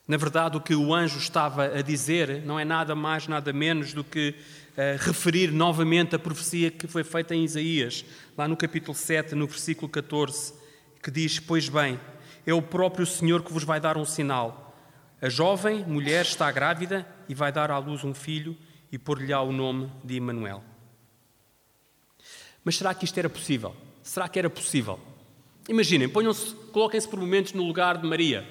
Na 0.08 0.18
verdade, 0.18 0.56
o 0.56 0.62
que 0.62 0.76
o 0.76 0.94
anjo 0.94 1.18
estava 1.18 1.66
a 1.66 1.82
dizer 1.82 2.44
não 2.46 2.60
é 2.60 2.66
nada 2.66 2.94
mais, 2.94 3.28
nada 3.28 3.52
menos 3.52 3.92
do 3.92 4.04
que 4.04 4.36
uh, 4.74 5.04
referir 5.04 5.52
novamente 5.52 6.16
a 6.16 6.20
profecia 6.20 6.70
que 6.70 6.88
foi 6.88 7.04
feita 7.04 7.34
em 7.34 7.44
Isaías, 7.44 8.06
lá 8.38 8.48
no 8.48 8.56
capítulo 8.56 8.96
7, 8.96 9.34
no 9.34 9.48
versículo 9.48 9.90
14, 9.90 10.54
que 11.02 11.10
diz: 11.10 11.40
Pois 11.40 11.70
bem, 11.70 12.00
é 12.46 12.54
o 12.54 12.62
próprio 12.62 13.06
Senhor 13.06 13.42
que 13.42 13.52
vos 13.52 13.64
vai 13.64 13.80
dar 13.80 13.98
um 13.98 14.06
sinal. 14.06 14.78
A 15.20 15.28
jovem 15.28 15.84
mulher 15.86 16.24
está 16.24 16.52
grávida 16.52 17.08
e 17.28 17.34
vai 17.34 17.52
dar 17.52 17.72
à 17.72 17.78
luz 17.80 18.04
um 18.04 18.14
filho 18.14 18.56
e 18.92 19.00
pôr-lhe-á 19.00 19.42
o 19.42 19.52
nome 19.52 19.92
de 20.04 20.18
Emanuel. 20.18 20.64
Mas 22.64 22.78
será 22.78 22.94
que 22.94 23.06
isto 23.06 23.18
era 23.18 23.30
possível? 23.30 23.76
Será 24.04 24.30
que 24.30 24.38
era 24.38 24.50
possível? 24.52 25.00
Imaginem, 25.68 26.08
ponham-se, 26.08 26.54
coloquem-se 26.72 27.08
por 27.08 27.20
momentos 27.20 27.54
no 27.54 27.64
lugar 27.64 27.98
de 27.98 28.08
Maria. 28.08 28.48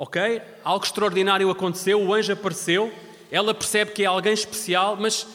Ok? 0.00 0.18
Algo 0.64 0.82
extraordinário 0.82 1.50
aconteceu, 1.50 2.00
o 2.00 2.14
anjo 2.14 2.32
apareceu, 2.32 2.90
ela 3.30 3.52
percebe 3.52 3.90
que 3.92 4.02
é 4.02 4.06
alguém 4.06 4.32
especial, 4.32 4.96
mas 4.96 5.26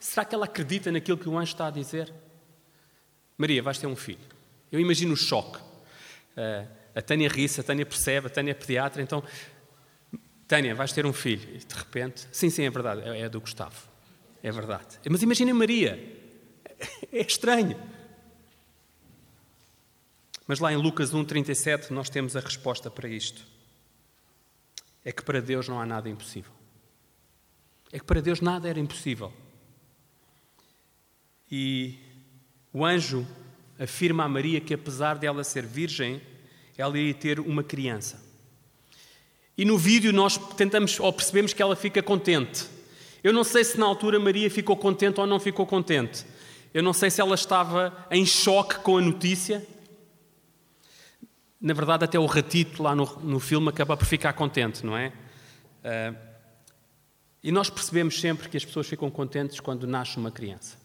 será 0.00 0.24
que 0.24 0.34
ela 0.34 0.44
acredita 0.44 0.90
naquilo 0.90 1.16
que 1.16 1.28
o 1.28 1.38
anjo 1.38 1.52
está 1.52 1.68
a 1.68 1.70
dizer? 1.70 2.12
Maria, 3.36 3.62
vais 3.62 3.78
ter 3.78 3.86
um 3.86 3.94
filho. 3.94 4.18
Eu 4.72 4.80
imagino 4.80 5.12
o 5.12 5.16
choque. 5.16 5.58
Uh, 6.36 6.66
a 6.96 7.00
Tânia 7.00 7.28
ri-se, 7.28 7.60
a 7.60 7.62
Tânia 7.62 7.86
percebe, 7.86 8.26
a 8.26 8.30
Tânia 8.30 8.50
é 8.50 8.54
pediatra, 8.54 9.00
então, 9.00 9.22
Tânia, 10.48 10.74
vais 10.74 10.92
ter 10.92 11.06
um 11.06 11.12
filho. 11.12 11.54
E 11.54 11.58
de 11.58 11.74
repente, 11.76 12.26
sim, 12.32 12.50
sim, 12.50 12.64
é 12.64 12.70
verdade, 12.70 13.08
é, 13.08 13.20
é 13.20 13.28
do 13.28 13.40
Gustavo. 13.40 13.86
É 14.42 14.50
verdade. 14.50 14.98
Mas 15.08 15.22
imaginem 15.22 15.54
Maria. 15.54 15.96
É 17.12 17.20
estranho. 17.20 17.80
Mas 20.44 20.58
lá 20.58 20.72
em 20.72 20.76
Lucas 20.76 21.12
1,37 21.12 21.90
nós 21.90 22.10
temos 22.10 22.34
a 22.34 22.40
resposta 22.40 22.90
para 22.90 23.08
isto. 23.08 23.57
É 25.08 25.12
que 25.12 25.22
para 25.22 25.40
Deus 25.40 25.66
não 25.66 25.80
há 25.80 25.86
nada 25.86 26.06
impossível. 26.06 26.52
É 27.90 27.98
que 27.98 28.04
para 28.04 28.20
Deus 28.20 28.42
nada 28.42 28.68
era 28.68 28.78
impossível. 28.78 29.32
E 31.50 31.94
o 32.70 32.84
anjo 32.84 33.26
afirma 33.78 34.24
a 34.24 34.28
Maria 34.28 34.60
que, 34.60 34.74
apesar 34.74 35.16
dela 35.16 35.42
ser 35.44 35.64
virgem, 35.64 36.20
ela 36.76 36.98
iria 36.98 37.14
ter 37.14 37.40
uma 37.40 37.64
criança. 37.64 38.22
E 39.56 39.64
no 39.64 39.78
vídeo 39.78 40.12
nós 40.12 40.36
tentamos 40.58 41.00
ou 41.00 41.10
percebemos 41.10 41.54
que 41.54 41.62
ela 41.62 41.74
fica 41.74 42.02
contente. 42.02 42.66
Eu 43.24 43.32
não 43.32 43.44
sei 43.44 43.64
se 43.64 43.80
na 43.80 43.86
altura 43.86 44.20
Maria 44.20 44.50
ficou 44.50 44.76
contente 44.76 45.18
ou 45.18 45.26
não 45.26 45.40
ficou 45.40 45.66
contente. 45.66 46.26
Eu 46.74 46.82
não 46.82 46.92
sei 46.92 47.10
se 47.10 47.18
ela 47.18 47.34
estava 47.34 48.06
em 48.10 48.26
choque 48.26 48.80
com 48.80 48.98
a 48.98 49.00
notícia 49.00 49.66
na 51.60 51.74
verdade, 51.74 52.04
até 52.04 52.18
o 52.18 52.26
ratito 52.26 52.82
lá 52.82 52.94
no, 52.94 53.04
no 53.20 53.40
filme 53.40 53.68
acaba 53.68 53.96
por 53.96 54.06
ficar 54.06 54.32
contente, 54.32 54.86
não 54.86 54.96
é? 54.96 55.12
Uh, 55.82 56.16
e 57.42 57.50
nós 57.50 57.68
percebemos 57.68 58.20
sempre 58.20 58.48
que 58.48 58.56
as 58.56 58.64
pessoas 58.64 58.86
ficam 58.86 59.10
contentes 59.10 59.58
quando 59.58 59.86
nasce 59.86 60.16
uma 60.16 60.30
criança. 60.30 60.76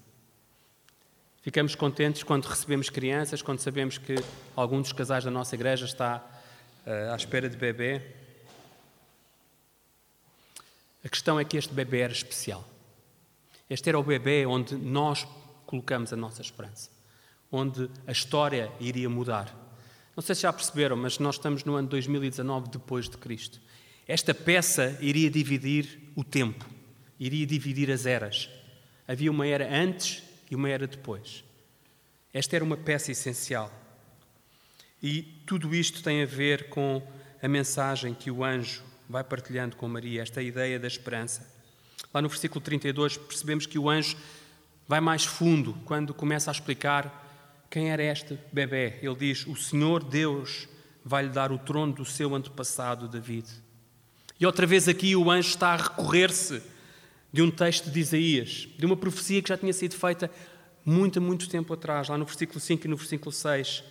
Ficamos 1.42 1.76
contentes 1.76 2.24
quando 2.24 2.46
recebemos 2.46 2.90
crianças, 2.90 3.42
quando 3.42 3.60
sabemos 3.60 3.98
que 3.98 4.16
algum 4.56 4.82
dos 4.82 4.94
casais 4.94 5.24
da 5.24 5.32
nossa 5.32 5.54
igreja 5.56 5.86
está 5.86 6.26
uh, 6.88 7.12
à 7.12 7.16
espera 7.16 7.50
de 7.50 7.58
bebê. 7.58 8.02
A 11.04 11.10
questão 11.10 11.40
é 11.40 11.44
que 11.44 11.58
este 11.58 11.74
bebê 11.74 12.00
era 12.00 12.14
especial. 12.14 12.68
Este 13.70 13.90
era 13.90 14.00
o 14.00 14.04
bebê 14.04 14.46
onde 14.46 14.76
nós 14.76 15.28
colocamos 15.66 16.14
a 16.14 16.16
nossa 16.16 16.42
esperança, 16.42 16.90
onde 17.52 17.90
a 18.08 18.12
história 18.12 18.72
iria 18.80 19.10
mudar. 19.10 19.63
Não 20.16 20.22
sei 20.22 20.36
se 20.36 20.44
já 20.44 20.54
perceberam, 20.54 20.96
mas 20.96 21.18
nós 21.18 21.36
estamos 21.36 21.64
no 21.64 21.76
ano 21.76 21.88
2019 21.88 22.70
depois 22.70 23.10
de 23.10 23.18
Cristo. 23.18 23.60
Esta 24.08 24.34
peça 24.34 24.98
iria 25.02 25.30
dividir 25.30 26.12
o 26.16 26.24
tempo, 26.24 26.66
iria 27.20 27.46
dividir 27.46 27.90
as 27.90 28.06
eras. 28.06 28.50
Havia 29.08 29.32
uma 29.32 29.48
era 29.48 29.68
antes 29.74 30.24
e 30.52 30.56
uma 30.56 30.70
era 30.70 30.86
depois. 30.86 31.44
Esta 32.32 32.56
era 32.56 32.66
uma 32.66 32.78
peça 32.78 33.12
essencial. 33.12 33.72
E 35.02 35.24
tudo 35.46 35.74
isto 35.74 36.04
tem 36.04 36.22
a 36.22 36.26
ver 36.26 36.70
com 36.70 37.02
a 37.42 37.48
mensagem 37.48 38.14
que 38.14 38.30
o 38.30 38.44
anjo 38.44 38.84
vai 39.10 39.24
partilhando 39.24 39.76
com 39.76 39.88
Maria, 39.88 40.22
esta 40.22 40.42
ideia 40.42 40.80
da 40.80 40.88
esperança. 40.88 41.52
Lá 42.14 42.22
no 42.22 42.30
versículo 42.30 42.62
32 42.62 43.18
percebemos 43.18 43.66
que 43.66 43.80
o 43.80 43.90
anjo 43.90 44.16
vai 44.88 45.02
mais 45.02 45.26
fundo 45.26 45.74
quando 45.86 46.14
começa 46.14 46.52
a 46.52 46.54
explicar 46.54 47.23
quem 47.74 47.90
era 47.90 48.04
este 48.04 48.38
bebê? 48.52 49.00
Ele 49.02 49.16
diz: 49.16 49.48
O 49.48 49.56
Senhor 49.56 50.04
Deus 50.04 50.70
vai 51.04 51.24
lhe 51.24 51.30
dar 51.30 51.52
o 51.52 51.58
trono 51.58 51.92
do 51.92 52.06
seu 52.06 52.36
antepassado 52.36 53.08
David. 53.08 53.48
E 54.40 54.46
outra 54.46 54.68
vez 54.68 54.88
aqui 54.88 55.16
o 55.16 55.32
anjo 55.32 55.50
está 55.50 55.70
a 55.70 55.78
recorrer-se 55.78 56.62
de 57.32 57.42
um 57.42 57.50
texto 57.50 57.90
de 57.90 58.00
Isaías, 58.00 58.68
de 58.78 58.86
uma 58.86 58.96
profecia 58.96 59.42
que 59.42 59.50
já 59.50 59.58
tinha 59.58 59.74
sido 59.74 59.96
feita 59.96 60.30
muito, 60.86 61.20
muito 61.20 61.50
tempo 61.50 61.74
atrás, 61.74 62.10
lá 62.10 62.18
no 62.18 62.26
versículo 62.26 62.60
5 62.60 62.86
e 62.86 62.90
no 62.90 62.96
versículo 62.96 63.32
6 63.32 63.84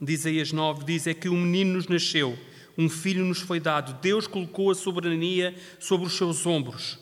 de 0.00 0.10
Isaías 0.10 0.50
9, 0.50 0.86
diz: 0.86 1.06
É 1.06 1.12
que 1.12 1.28
um 1.28 1.38
menino 1.38 1.74
nos 1.74 1.86
nasceu, 1.86 2.34
um 2.78 2.88
filho 2.88 3.26
nos 3.26 3.40
foi 3.40 3.60
dado, 3.60 4.00
Deus 4.00 4.26
colocou 4.26 4.70
a 4.70 4.74
soberania 4.74 5.54
sobre 5.78 6.06
os 6.06 6.16
seus 6.16 6.46
ombros. 6.46 6.98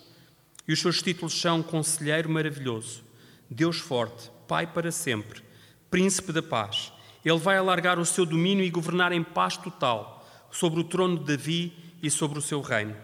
E 0.67 0.73
os 0.73 0.81
seus 0.81 1.01
títulos 1.01 1.41
são 1.41 1.63
Conselheiro 1.63 2.29
Maravilhoso, 2.29 3.05
Deus 3.49 3.77
Forte, 3.77 4.29
Pai 4.49 4.67
para 4.67 4.91
sempre 4.91 5.46
príncipe 5.97 6.31
da 6.31 6.43
paz. 6.43 6.93
Ele 7.25 7.39
vai 7.39 7.57
alargar 7.57 7.99
o 7.99 8.05
seu 8.05 8.27
domínio 8.27 8.63
e 8.63 8.69
governar 8.69 9.13
em 9.13 9.23
paz 9.23 9.57
total 9.57 10.29
sobre 10.51 10.79
o 10.79 10.85
trono 10.85 11.19
de 11.19 11.35
Davi 11.35 11.73
e 12.03 12.11
sobre 12.11 12.39
o 12.39 12.43
seu 12.43 12.61
reino. 12.61 12.95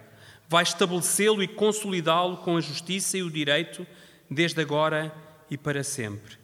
Vai 0.47 0.63
estabelecê-lo 0.63 1.43
e 1.43 1.49
consolidá-lo 1.49 2.37
com 2.37 2.55
a 2.55 2.61
justiça 2.61 3.17
e 3.17 3.23
o 3.23 3.31
direito, 3.31 3.87
desde 4.31 4.61
agora 4.61 5.11
e 5.51 5.57
para 5.57 5.83
sempre. 5.83 6.37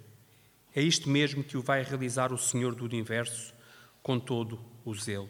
É 0.75 0.81
isto 0.81 1.11
mesmo 1.11 1.45
que 1.45 1.59
o 1.59 1.63
vai 1.63 1.83
realizar 1.83 2.33
o 2.33 2.39
Senhor 2.39 2.75
do 2.75 2.87
universo 2.87 3.53
com 4.03 4.19
todo 4.19 4.59
o 4.87 4.95
zelo. 4.95 5.29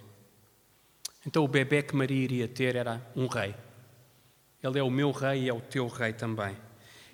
Então 1.26 1.42
o 1.42 1.48
bebê 1.48 1.82
que 1.82 1.96
Maria 1.96 2.22
iria 2.22 2.46
ter 2.46 2.76
era 2.76 3.04
um 3.16 3.26
rei. 3.26 3.56
Ele 4.62 4.78
é 4.78 4.82
o 4.84 4.90
meu 4.90 5.10
rei 5.10 5.42
e 5.42 5.48
é 5.48 5.52
o 5.52 5.60
teu 5.60 5.88
rei 5.88 6.12
também. 6.12 6.56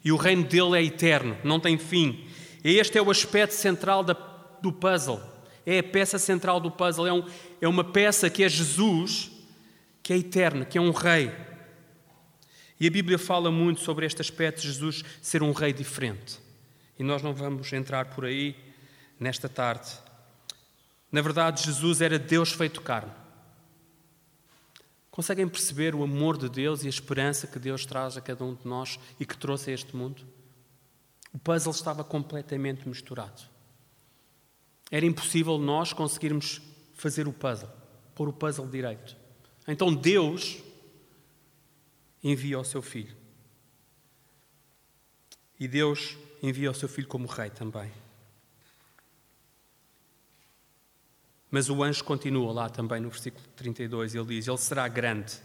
E 0.04 0.12
o 0.12 0.16
reino 0.16 0.44
dele 0.44 0.76
é 0.76 0.84
eterno, 0.84 1.38
não 1.42 1.58
tem 1.58 1.78
fim. 1.78 2.28
Este 2.64 2.96
é 2.96 3.02
o 3.02 3.10
aspecto 3.10 3.52
central 3.52 4.02
da, 4.02 4.14
do 4.62 4.72
puzzle. 4.72 5.20
É 5.66 5.80
a 5.80 5.82
peça 5.82 6.18
central 6.18 6.58
do 6.58 6.70
puzzle. 6.70 7.06
É, 7.06 7.12
um, 7.12 7.24
é 7.60 7.68
uma 7.68 7.84
peça 7.84 8.30
que 8.30 8.42
é 8.42 8.48
Jesus, 8.48 9.30
que 10.02 10.14
é 10.14 10.16
eterna, 10.16 10.64
que 10.64 10.78
é 10.78 10.80
um 10.80 10.90
rei. 10.90 11.30
E 12.80 12.86
a 12.86 12.90
Bíblia 12.90 13.18
fala 13.18 13.50
muito 13.50 13.80
sobre 13.82 14.06
este 14.06 14.22
aspecto 14.22 14.62
de 14.62 14.68
Jesus 14.68 15.04
ser 15.20 15.42
um 15.42 15.52
rei 15.52 15.74
diferente. 15.74 16.38
E 16.98 17.04
nós 17.04 17.22
não 17.22 17.34
vamos 17.34 17.70
entrar 17.72 18.06
por 18.06 18.24
aí 18.24 18.56
nesta 19.20 19.48
tarde. 19.48 19.90
Na 21.12 21.20
verdade, 21.20 21.64
Jesus 21.64 22.00
era 22.00 22.18
Deus 22.18 22.50
feito 22.50 22.80
carne. 22.80 23.12
Conseguem 25.10 25.46
perceber 25.46 25.94
o 25.94 26.02
amor 26.02 26.36
de 26.36 26.48
Deus 26.48 26.82
e 26.82 26.86
a 26.86 26.90
esperança 26.90 27.46
que 27.46 27.58
Deus 27.58 27.86
traz 27.86 28.16
a 28.16 28.20
cada 28.20 28.42
um 28.42 28.54
de 28.54 28.66
nós 28.66 28.98
e 29.20 29.24
que 29.24 29.36
trouxe 29.36 29.70
a 29.70 29.74
este 29.74 29.94
mundo? 29.94 30.22
O 31.34 31.38
puzzle 31.38 31.72
estava 31.72 32.04
completamente 32.04 32.88
misturado. 32.88 33.42
Era 34.88 35.04
impossível 35.04 35.58
nós 35.58 35.92
conseguirmos 35.92 36.62
fazer 36.94 37.26
o 37.26 37.32
puzzle, 37.32 37.68
pôr 38.14 38.28
o 38.28 38.32
puzzle 38.32 38.68
direito. 38.68 39.16
Então 39.66 39.92
Deus 39.92 40.62
envia 42.22 42.58
o 42.58 42.64
seu 42.64 42.80
filho. 42.80 43.16
E 45.58 45.66
Deus 45.66 46.16
envia 46.40 46.70
o 46.70 46.74
seu 46.74 46.88
filho 46.88 47.08
como 47.08 47.26
rei 47.26 47.50
também. 47.50 47.90
Mas 51.50 51.68
o 51.68 51.82
anjo 51.82 52.04
continua 52.04 52.52
lá 52.52 52.68
também 52.68 53.00
no 53.00 53.10
versículo 53.10 53.44
32, 53.56 54.14
ele 54.14 54.26
diz: 54.26 54.46
Ele 54.46 54.58
será 54.58 54.86
grande 54.86 55.40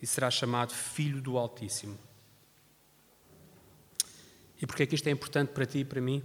e 0.00 0.06
será 0.06 0.30
chamado 0.30 0.72
Filho 0.72 1.20
do 1.20 1.36
Altíssimo. 1.36 1.98
E 4.64 4.66
porquê 4.66 4.84
é 4.84 4.86
que 4.86 4.94
isto 4.94 5.06
é 5.06 5.10
importante 5.10 5.50
para 5.50 5.66
ti 5.66 5.80
e 5.80 5.84
para 5.84 6.00
mim? 6.00 6.22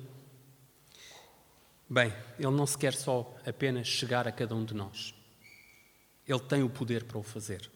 Bem, 1.90 2.14
Ele 2.38 2.56
não 2.56 2.66
se 2.66 2.78
quer 2.78 2.94
só 2.94 3.36
apenas 3.46 3.86
chegar 3.86 4.26
a 4.30 4.32
cada 4.32 4.56
um 4.56 4.64
de 4.64 4.74
nós. 4.74 5.14
Ele 6.26 6.40
tem 6.40 6.64
o 6.64 6.70
poder 6.70 7.04
para 7.04 7.18
o 7.18 7.22
fazer. 7.22 7.70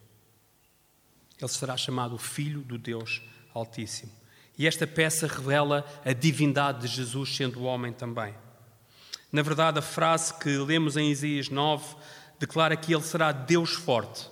Ele 1.38 1.50
será 1.50 1.76
chamado 1.76 2.18
Filho 2.18 2.62
do 2.62 2.78
Deus 2.78 3.22
Altíssimo. 3.54 4.14
E 4.58 4.66
esta 4.66 4.88
peça 4.88 5.28
revela 5.28 5.86
a 6.06 6.14
divindade 6.14 6.88
de 6.88 6.96
Jesus 6.96 7.36
sendo 7.36 7.64
homem 7.64 7.92
também. 7.92 8.34
Na 9.34 9.42
verdade, 9.42 9.80
a 9.80 9.82
frase 9.82 10.34
que 10.36 10.58
lemos 10.60 10.96
em 10.96 11.12
Isaías 11.12 11.50
9 11.50 11.94
declara 12.40 12.78
que 12.78 12.94
ele 12.94 13.04
será 13.04 13.34
Deus 13.34 13.74
forte. 13.74 14.30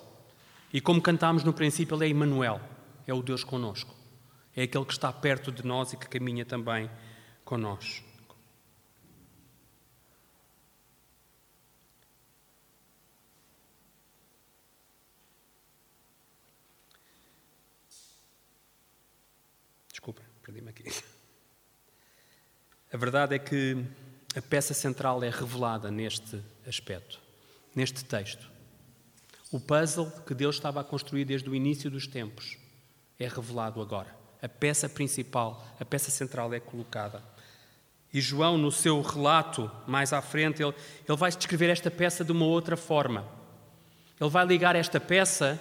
E 0.72 0.80
como 0.80 1.02
cantámos 1.02 1.44
no 1.44 1.52
princípio, 1.52 1.98
ele 1.98 2.06
é 2.06 2.08
Emmanuel, 2.08 2.62
é 3.06 3.14
o 3.14 3.22
Deus 3.22 3.44
conosco. 3.44 4.00
É 4.56 4.64
aquele 4.64 4.86
que 4.86 4.94
está 4.94 5.12
perto 5.14 5.52
de 5.52 5.66
nós 5.66 5.94
e 5.94 5.98
que 5.98 6.08
caminha 6.08 6.46
também 6.46 6.90
conosco. 7.46 8.12
Desculpa, 19.90 20.22
perdi-me 20.42 20.70
aqui. 20.70 20.84
A 22.92 22.98
verdade 22.98 23.36
é 23.36 23.40
que 23.40 23.86
a 24.36 24.42
peça 24.42 24.74
central 24.74 25.24
é 25.24 25.30
revelada 25.30 25.90
neste 25.90 26.44
aspecto, 26.68 27.22
neste 27.74 28.04
texto. 28.04 28.50
O 29.52 29.60
puzzle 29.60 30.12
que 30.26 30.34
Deus 30.34 30.56
estava 30.56 30.82
a 30.82 30.84
construir 30.84 31.24
desde 31.24 31.50
o 31.50 31.56
início 31.56 31.90
dos 31.90 32.08
tempos 32.08 32.58
é 33.20 33.28
revelado 33.28 33.82
agora. 33.82 34.21
A 34.42 34.50
peça 34.50 34.90
principal, 34.90 35.64
a 35.80 35.86
peça 35.86 36.10
central 36.10 36.54
é 36.54 36.60
colocada. 36.60 37.22
E 38.14 38.20
João, 38.20 38.58
no 38.58 38.72
seu 38.72 39.02
relato 39.02 39.72
mais 39.88 40.12
à 40.12 40.22
frente, 40.22 40.62
ele, 40.62 40.74
ele 41.08 41.18
vai 41.18 41.32
descrever 41.32 41.70
esta 41.70 41.90
peça 41.90 42.26
de 42.26 42.32
uma 42.32 42.46
outra 42.46 42.76
forma. 42.76 43.26
Ele 44.20 44.30
vai 44.30 44.46
ligar 44.46 44.76
esta 44.76 45.00
peça, 45.00 45.60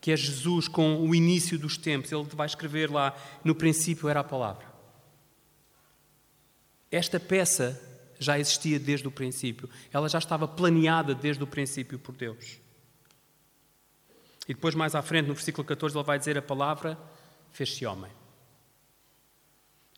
que 0.00 0.12
é 0.12 0.16
Jesus, 0.16 0.68
com 0.68 1.00
o 1.00 1.14
início 1.14 1.58
dos 1.58 1.76
tempos. 1.76 2.12
Ele 2.12 2.24
vai 2.32 2.46
escrever 2.46 2.90
lá: 2.90 3.16
no 3.42 3.54
princípio 3.54 4.08
era 4.08 4.20
a 4.20 4.24
palavra. 4.24 4.66
Esta 6.90 7.18
peça 7.18 7.80
já 8.18 8.38
existia 8.38 8.78
desde 8.78 9.08
o 9.08 9.10
princípio. 9.10 9.68
Ela 9.92 10.08
já 10.08 10.18
estava 10.18 10.46
planeada 10.46 11.14
desde 11.14 11.42
o 11.42 11.46
princípio 11.46 11.98
por 11.98 12.14
Deus. 12.14 12.58
E 14.46 14.54
depois, 14.54 14.74
mais 14.74 14.94
à 14.94 15.02
frente, 15.02 15.26
no 15.26 15.34
versículo 15.34 15.64
14, 15.64 15.96
ele 15.96 16.04
vai 16.04 16.18
dizer: 16.18 16.38
A 16.38 16.42
palavra 16.42 16.98
fez-se 17.52 17.84
homem. 17.86 18.10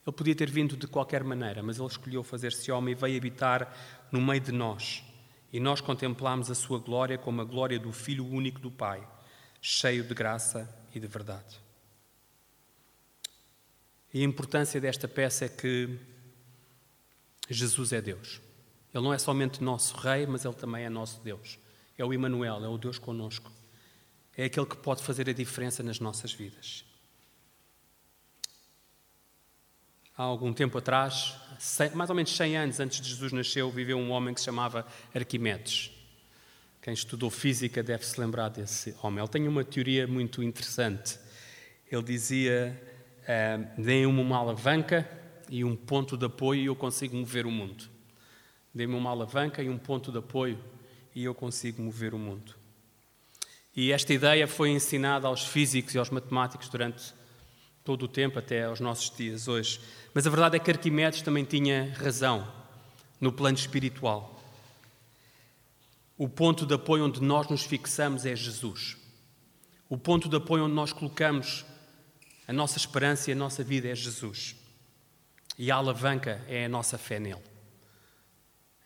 Ele 0.05 0.17
podia 0.17 0.35
ter 0.35 0.51
vindo 0.51 0.77
de 0.77 0.87
qualquer 0.87 1.23
maneira, 1.23 1.63
mas 1.63 1.79
ele 1.79 1.87
escolheu 1.87 2.25
fazer-se 2.25 2.73
homem 2.73 2.93
e 2.93 2.95
veio 2.95 3.17
habitar 3.17 3.73
no 4.11 4.21
meio 4.21 4.41
de 4.41 4.51
nós. 4.51 5.05
E 5.53 5.61
nós 5.61 5.81
contemplamos 5.81 6.51
a 6.51 6.55
sua 6.55 6.79
glória 6.79 7.17
como 7.17 7.41
a 7.41 7.45
glória 7.45 7.79
do 7.79 7.93
Filho 7.93 8.27
único 8.27 8.59
do 8.59 8.71
Pai, 8.71 9.07
cheio 9.61 10.03
de 10.03 10.13
graça 10.13 10.69
e 10.93 10.99
de 10.99 11.07
verdade. 11.07 11.61
E 14.13 14.21
a 14.21 14.25
importância 14.25 14.81
desta 14.81 15.07
peça 15.07 15.45
é 15.45 15.49
que 15.49 15.99
Jesus 17.49 17.93
é 17.93 18.01
Deus. 18.01 18.41
Ele 18.93 19.05
não 19.05 19.15
é 19.15 19.19
somente 19.19 19.63
nosso 19.63 19.97
Rei, 19.97 20.27
mas 20.27 20.45
Ele 20.45 20.55
também 20.55 20.85
é 20.85 20.91
nosso 20.91 21.21
Deus. 21.23 21.59
É 21.97 22.05
o 22.05 22.13
Emmanuel, 22.13 22.65
é 22.65 22.69
o 22.69 22.77
Deus 22.77 22.99
conosco. 22.99 23.51
É 24.37 24.45
aquele 24.45 24.67
que 24.67 24.77
pode 24.77 25.03
fazer 25.03 25.29
a 25.31 25.33
diferença 25.33 25.83
nas 25.83 26.01
nossas 26.01 26.33
vidas. 26.33 26.85
Há 30.17 30.25
algum 30.25 30.53
tempo 30.53 30.77
atrás, 30.77 31.35
mais 31.95 32.11
ou 32.11 32.17
menos 32.17 32.37
100 32.37 32.57
anos 32.59 32.81
antes 32.81 33.01
de 33.01 33.09
Jesus 33.09 33.33
nascer, 33.33 33.67
viveu 33.71 33.97
um 33.97 34.11
homem 34.11 34.35
que 34.35 34.41
se 34.41 34.45
chamava 34.45 34.87
Arquimedes. 35.15 35.91
Quem 36.83 36.93
estudou 36.93 37.31
física 37.31 37.83
deve 37.83 38.05
se 38.05 38.21
lembrar 38.21 38.51
desse 38.51 38.95
homem. 39.03 39.21
Ele 39.21 39.29
tem 39.29 39.49
uma 39.49 39.65
teoria 39.65 40.07
muito 40.07 40.43
interessante. 40.43 41.19
Ele 41.91 42.03
dizia: 42.03 42.79
ah, 43.27 43.57
deem-me 43.79 44.21
uma 44.21 44.37
alavanca 44.37 45.09
e 45.49 45.65
um 45.65 45.75
ponto 45.75 46.17
de 46.17 46.27
apoio 46.27 46.61
e 46.61 46.67
eu 46.67 46.77
consigo 46.77 47.17
mover 47.17 47.47
o 47.47 47.51
mundo. 47.51 47.85
Dê-me 48.75 48.95
uma 48.95 49.11
alavanca 49.11 49.63
e 49.63 49.71
um 49.71 49.79
ponto 49.79 50.13
de 50.13 50.19
apoio 50.19 50.59
e 51.15 51.25
eu 51.25 51.35
consigo 51.35 51.81
mover 51.81 52.13
o 52.13 52.19
mundo. 52.19 52.55
E 53.75 53.93
esta 53.93 54.13
ideia 54.13 54.47
foi 54.47 54.71
ensinada 54.71 55.27
aos 55.27 55.47
físicos 55.47 55.95
e 55.95 55.99
aos 55.99 56.11
matemáticos 56.11 56.69
durante 56.69 57.15
todo 57.85 58.05
o 58.05 58.09
tempo, 58.09 58.39
até 58.39 58.65
aos 58.65 58.81
nossos 58.81 59.15
dias 59.15 59.49
hoje. 59.49 59.81
Mas 60.15 60.27
a 60.27 60.31
verdade 60.31 60.57
é 60.57 60.59
que 60.59 60.71
Arquimedes 60.71 61.23
também 61.23 61.45
tinha 61.45 61.93
razão 61.95 62.47
no 63.21 63.33
plano 63.33 63.57
espiritual. 63.57 64.41
O 66.17 66.29
ponto 66.29 66.65
de 66.65 66.75
apoio 66.75 67.05
onde 67.05 67.21
nós 67.21 67.49
nos 67.49 67.65
fixamos 67.65 68.25
é 68.25 68.37
Jesus. 68.37 68.97
O 69.89 69.99
ponto 69.99 70.29
de 70.29 70.37
apoio 70.37 70.65
onde 70.65 70.75
nós 70.75 70.93
colocamos 70.93 71.65
a 72.47 72.53
nossa 72.53 72.79
esperança 72.79 73.31
e 73.31 73.33
a 73.33 73.37
nossa 73.37 73.65
vida 73.65 73.89
é 73.89 73.95
Jesus. 73.95 74.57
E 75.59 75.71
a 75.71 75.77
alavanca 75.77 76.43
é 76.49 76.65
a 76.65 76.69
nossa 76.69 76.97
fé 76.97 77.19
nele. 77.19 77.43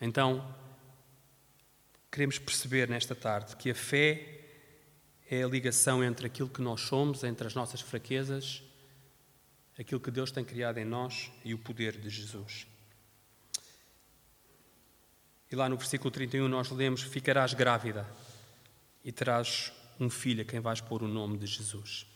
Então, 0.00 0.46
queremos 2.10 2.38
perceber 2.38 2.88
nesta 2.88 3.14
tarde 3.14 3.56
que 3.56 3.70
a 3.70 3.74
fé 3.74 4.40
é 5.30 5.42
a 5.42 5.48
ligação 5.48 6.02
entre 6.02 6.26
aquilo 6.26 6.48
que 6.48 6.62
nós 6.62 6.82
somos, 6.82 7.24
entre 7.24 7.46
as 7.46 7.54
nossas 7.54 7.80
fraquezas, 7.80 8.62
aquilo 9.78 10.00
que 10.00 10.10
Deus 10.10 10.30
tem 10.30 10.44
criado 10.44 10.78
em 10.78 10.84
nós 10.84 11.30
e 11.44 11.52
o 11.52 11.58
poder 11.58 11.98
de 11.98 12.08
Jesus. 12.08 12.66
E 15.50 15.54
lá 15.54 15.68
no 15.68 15.76
versículo 15.76 16.10
31 16.10 16.48
nós 16.48 16.70
lemos: 16.70 17.02
Ficarás 17.02 17.54
grávida 17.54 18.06
e 19.04 19.12
terás 19.12 19.72
um 19.98 20.10
filho 20.10 20.42
a 20.42 20.44
quem 20.44 20.60
vais 20.60 20.80
pôr 20.80 21.02
o 21.02 21.08
nome 21.08 21.38
de 21.38 21.46
Jesus. 21.46 22.06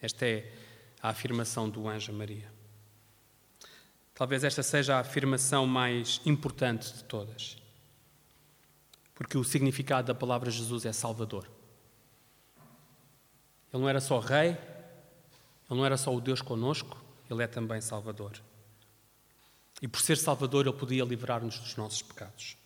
Esta 0.00 0.26
é 0.26 0.52
a 1.00 1.08
afirmação 1.08 1.68
do 1.68 1.88
anjo 1.88 2.12
Maria. 2.12 2.52
Talvez 4.14 4.44
esta 4.44 4.62
seja 4.62 4.96
a 4.96 5.00
afirmação 5.00 5.66
mais 5.66 6.20
importante 6.24 6.92
de 6.92 7.04
todas. 7.04 7.56
Porque 9.14 9.36
o 9.36 9.44
significado 9.44 10.08
da 10.08 10.14
palavra 10.14 10.50
Jesus 10.50 10.84
é 10.84 10.92
Salvador. 10.92 11.48
Ele 13.72 13.82
não 13.82 13.88
era 13.88 14.00
só 14.00 14.20
Rei, 14.20 14.50
ele 14.50 14.58
não 15.70 15.84
era 15.84 15.96
só 15.96 16.14
o 16.14 16.20
Deus 16.20 16.40
conosco, 16.40 17.03
ele 17.34 17.42
é 17.42 17.46
também 17.46 17.80
Salvador. 17.80 18.32
E 19.82 19.88
por 19.88 20.00
ser 20.00 20.16
Salvador, 20.16 20.66
ele 20.66 20.76
podia 20.76 21.04
livrar-nos 21.04 21.58
dos 21.58 21.76
nossos 21.76 22.00
pecados. 22.00 22.56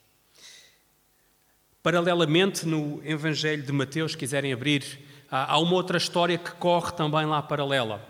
Paralelamente, 1.83 2.67
no 2.67 3.01
Evangelho 3.05 3.63
de 3.63 3.73
Mateus, 3.73 4.13
se 4.13 4.19
quiserem 4.19 4.53
abrir, 4.53 5.01
há 5.31 5.59
uma 5.59 5.75
outra 5.75 5.97
história 5.97 6.37
que 6.37 6.53
corre 6.53 6.93
também 6.93 7.25
lá 7.25 7.43
paralela, 7.43 8.07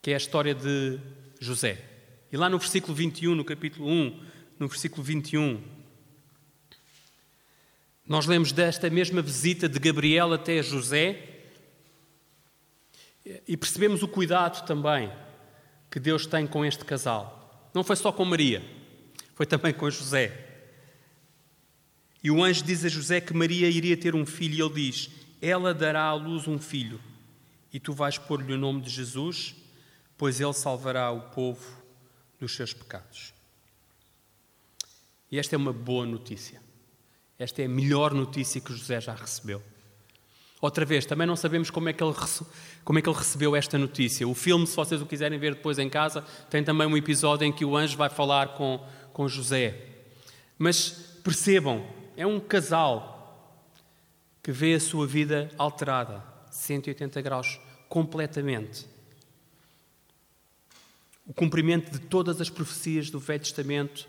que 0.00 0.10
é 0.10 0.14
a 0.14 0.16
história 0.16 0.54
de 0.54 0.98
José. 1.38 1.84
E 2.32 2.36
lá 2.36 2.48
no 2.48 2.58
versículo 2.58 2.94
21, 2.94 3.34
no 3.34 3.44
capítulo 3.44 3.88
1, 3.88 4.24
no 4.58 4.68
versículo 4.68 5.02
21, 5.02 5.62
nós 8.06 8.26
lemos 8.26 8.52
desta 8.52 8.88
mesma 8.90 9.22
visita 9.22 9.68
de 9.68 9.78
Gabriel 9.78 10.32
até 10.32 10.62
José 10.62 11.28
e 13.46 13.56
percebemos 13.56 14.02
o 14.02 14.08
cuidado 14.08 14.66
também 14.66 15.10
que 15.92 16.00
Deus 16.00 16.24
tem 16.24 16.46
com 16.46 16.64
este 16.64 16.86
casal. 16.86 17.70
Não 17.74 17.84
foi 17.84 17.96
só 17.96 18.10
com 18.10 18.24
Maria, 18.24 18.64
foi 19.34 19.44
também 19.44 19.74
com 19.74 19.90
José. 19.90 20.48
E 22.24 22.30
o 22.30 22.42
anjo 22.42 22.64
diz 22.64 22.82
a 22.82 22.88
José 22.88 23.20
que 23.20 23.34
Maria 23.34 23.68
iria 23.68 23.94
ter 23.94 24.14
um 24.14 24.24
filho, 24.24 24.54
e 24.54 24.62
ele 24.62 24.90
diz: 24.90 25.10
Ela 25.40 25.74
dará 25.74 26.04
à 26.04 26.14
luz 26.14 26.48
um 26.48 26.58
filho, 26.58 26.98
e 27.70 27.78
tu 27.78 27.92
vais 27.92 28.16
pôr-lhe 28.16 28.54
o 28.54 28.58
nome 28.58 28.80
de 28.80 28.88
Jesus, 28.88 29.54
pois 30.16 30.40
ele 30.40 30.54
salvará 30.54 31.10
o 31.10 31.28
povo 31.28 31.82
dos 32.40 32.56
seus 32.56 32.72
pecados. 32.72 33.34
E 35.30 35.38
esta 35.38 35.54
é 35.54 35.58
uma 35.58 35.74
boa 35.74 36.06
notícia. 36.06 36.62
Esta 37.38 37.60
é 37.60 37.66
a 37.66 37.68
melhor 37.68 38.14
notícia 38.14 38.62
que 38.62 38.72
José 38.72 38.98
já 38.98 39.14
recebeu. 39.14 39.62
Outra 40.62 40.84
vez, 40.84 41.04
também 41.04 41.26
não 41.26 41.34
sabemos 41.34 41.70
como 41.70 41.88
é, 41.88 41.92
que 41.92 42.04
ele, 42.04 42.14
como 42.84 42.96
é 42.96 43.02
que 43.02 43.08
ele 43.08 43.18
recebeu 43.18 43.56
esta 43.56 43.76
notícia. 43.76 44.28
O 44.28 44.32
filme, 44.32 44.64
se 44.64 44.76
vocês 44.76 45.02
o 45.02 45.06
quiserem 45.06 45.36
ver 45.36 45.56
depois 45.56 45.76
em 45.76 45.90
casa, 45.90 46.24
tem 46.48 46.62
também 46.62 46.86
um 46.86 46.96
episódio 46.96 47.44
em 47.44 47.50
que 47.50 47.64
o 47.64 47.76
anjo 47.76 47.96
vai 47.96 48.08
falar 48.08 48.54
com, 48.54 48.80
com 49.12 49.26
José. 49.26 49.74
Mas 50.56 50.88
percebam, 51.24 51.84
é 52.16 52.24
um 52.24 52.38
casal 52.38 53.58
que 54.40 54.52
vê 54.52 54.74
a 54.74 54.80
sua 54.80 55.04
vida 55.04 55.50
alterada, 55.58 56.22
180 56.52 57.20
graus, 57.22 57.58
completamente. 57.88 58.86
O 61.26 61.34
cumprimento 61.34 61.90
de 61.90 61.98
todas 61.98 62.40
as 62.40 62.48
profecias 62.48 63.10
do 63.10 63.18
Velho 63.18 63.40
Testamento 63.40 64.08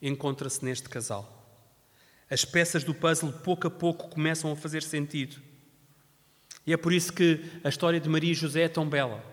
encontra-se 0.00 0.64
neste 0.64 0.88
casal. 0.88 1.36
As 2.30 2.44
peças 2.44 2.84
do 2.84 2.94
puzzle, 2.94 3.32
pouco 3.32 3.66
a 3.66 3.70
pouco, 3.70 4.08
começam 4.08 4.52
a 4.52 4.56
fazer 4.56 4.84
sentido. 4.84 5.49
E 6.66 6.72
é 6.72 6.76
por 6.76 6.92
isso 6.92 7.12
que 7.12 7.44
a 7.64 7.68
história 7.68 7.98
de 7.98 8.08
Maria 8.08 8.32
e 8.32 8.34
José 8.34 8.62
é 8.62 8.68
tão 8.68 8.88
bela. 8.88 9.24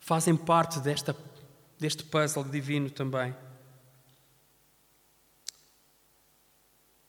Fazem 0.00 0.36
parte 0.36 0.80
desta, 0.80 1.16
deste 1.78 2.02
puzzle 2.04 2.44
divino 2.44 2.90
também. 2.90 3.34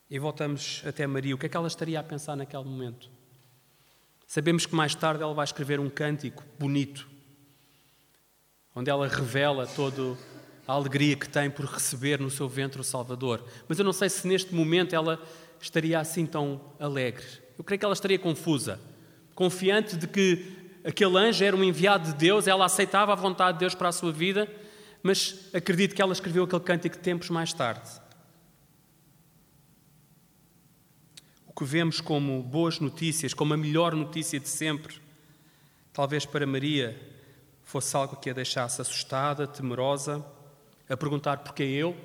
E 0.09 0.17
voltamos 0.17 0.81
até 0.85 1.05
Maria. 1.05 1.35
O 1.35 1.37
que 1.37 1.45
é 1.45 1.49
que 1.49 1.57
ela 1.57 1.67
estaria 1.67 1.99
a 1.99 2.03
pensar 2.03 2.35
naquele 2.35 2.63
momento? 2.63 3.09
Sabemos 4.25 4.65
que 4.65 4.75
mais 4.75 4.95
tarde 4.95 5.23
ela 5.23 5.33
vai 5.33 5.43
escrever 5.43 5.79
um 5.79 5.89
cântico 5.89 6.43
bonito 6.57 7.07
onde 8.75 8.89
ela 8.89 9.07
revela 9.07 9.67
toda 9.67 10.17
a 10.67 10.71
alegria 10.71 11.15
que 11.15 11.27
tem 11.27 11.49
por 11.49 11.65
receber 11.65 12.19
no 12.19 12.29
seu 12.29 12.47
ventre 12.47 12.79
o 12.79 12.83
Salvador. 12.83 13.43
Mas 13.67 13.77
eu 13.77 13.85
não 13.85 13.91
sei 13.91 14.09
se 14.09 14.27
neste 14.27 14.53
momento 14.53 14.95
ela 14.95 15.21
estaria 15.59 15.99
assim 15.99 16.25
tão 16.25 16.61
alegre. 16.79 17.25
Eu 17.57 17.63
creio 17.63 17.77
que 17.77 17.85
ela 17.85 17.93
estaria 17.93 18.17
confusa, 18.17 18.79
confiante 19.39 19.95
de 19.95 20.05
que 20.05 20.53
aquele 20.83 21.17
anjo 21.17 21.45
era 21.45 21.55
um 21.55 21.63
enviado 21.63 22.11
de 22.11 22.17
Deus, 22.17 22.45
ela 22.45 22.65
aceitava 22.65 23.13
a 23.13 23.15
vontade 23.15 23.53
de 23.53 23.59
Deus 23.61 23.73
para 23.73 23.87
a 23.87 23.91
sua 23.93 24.11
vida, 24.11 24.53
mas 25.01 25.49
acredito 25.53 25.95
que 25.95 26.01
ela 26.01 26.11
escreveu 26.11 26.43
aquele 26.43 26.59
cântico 26.59 26.97
tempos 26.97 27.29
mais 27.29 27.53
tarde. 27.53 27.89
O 31.47 31.53
que 31.53 31.63
vemos 31.63 32.01
como 32.01 32.43
boas 32.43 32.81
notícias, 32.81 33.33
como 33.33 33.53
a 33.53 33.57
melhor 33.57 33.95
notícia 33.95 34.41
de 34.41 34.49
sempre, 34.49 34.99
talvez 35.93 36.25
para 36.25 36.45
Maria 36.45 36.99
fosse 37.63 37.95
algo 37.95 38.17
que 38.17 38.29
a 38.29 38.33
deixasse 38.33 38.81
assustada, 38.81 39.47
temerosa, 39.47 40.21
a 40.89 40.97
perguntar 40.97 41.37
porquê 41.37 41.63
eu? 41.63 41.95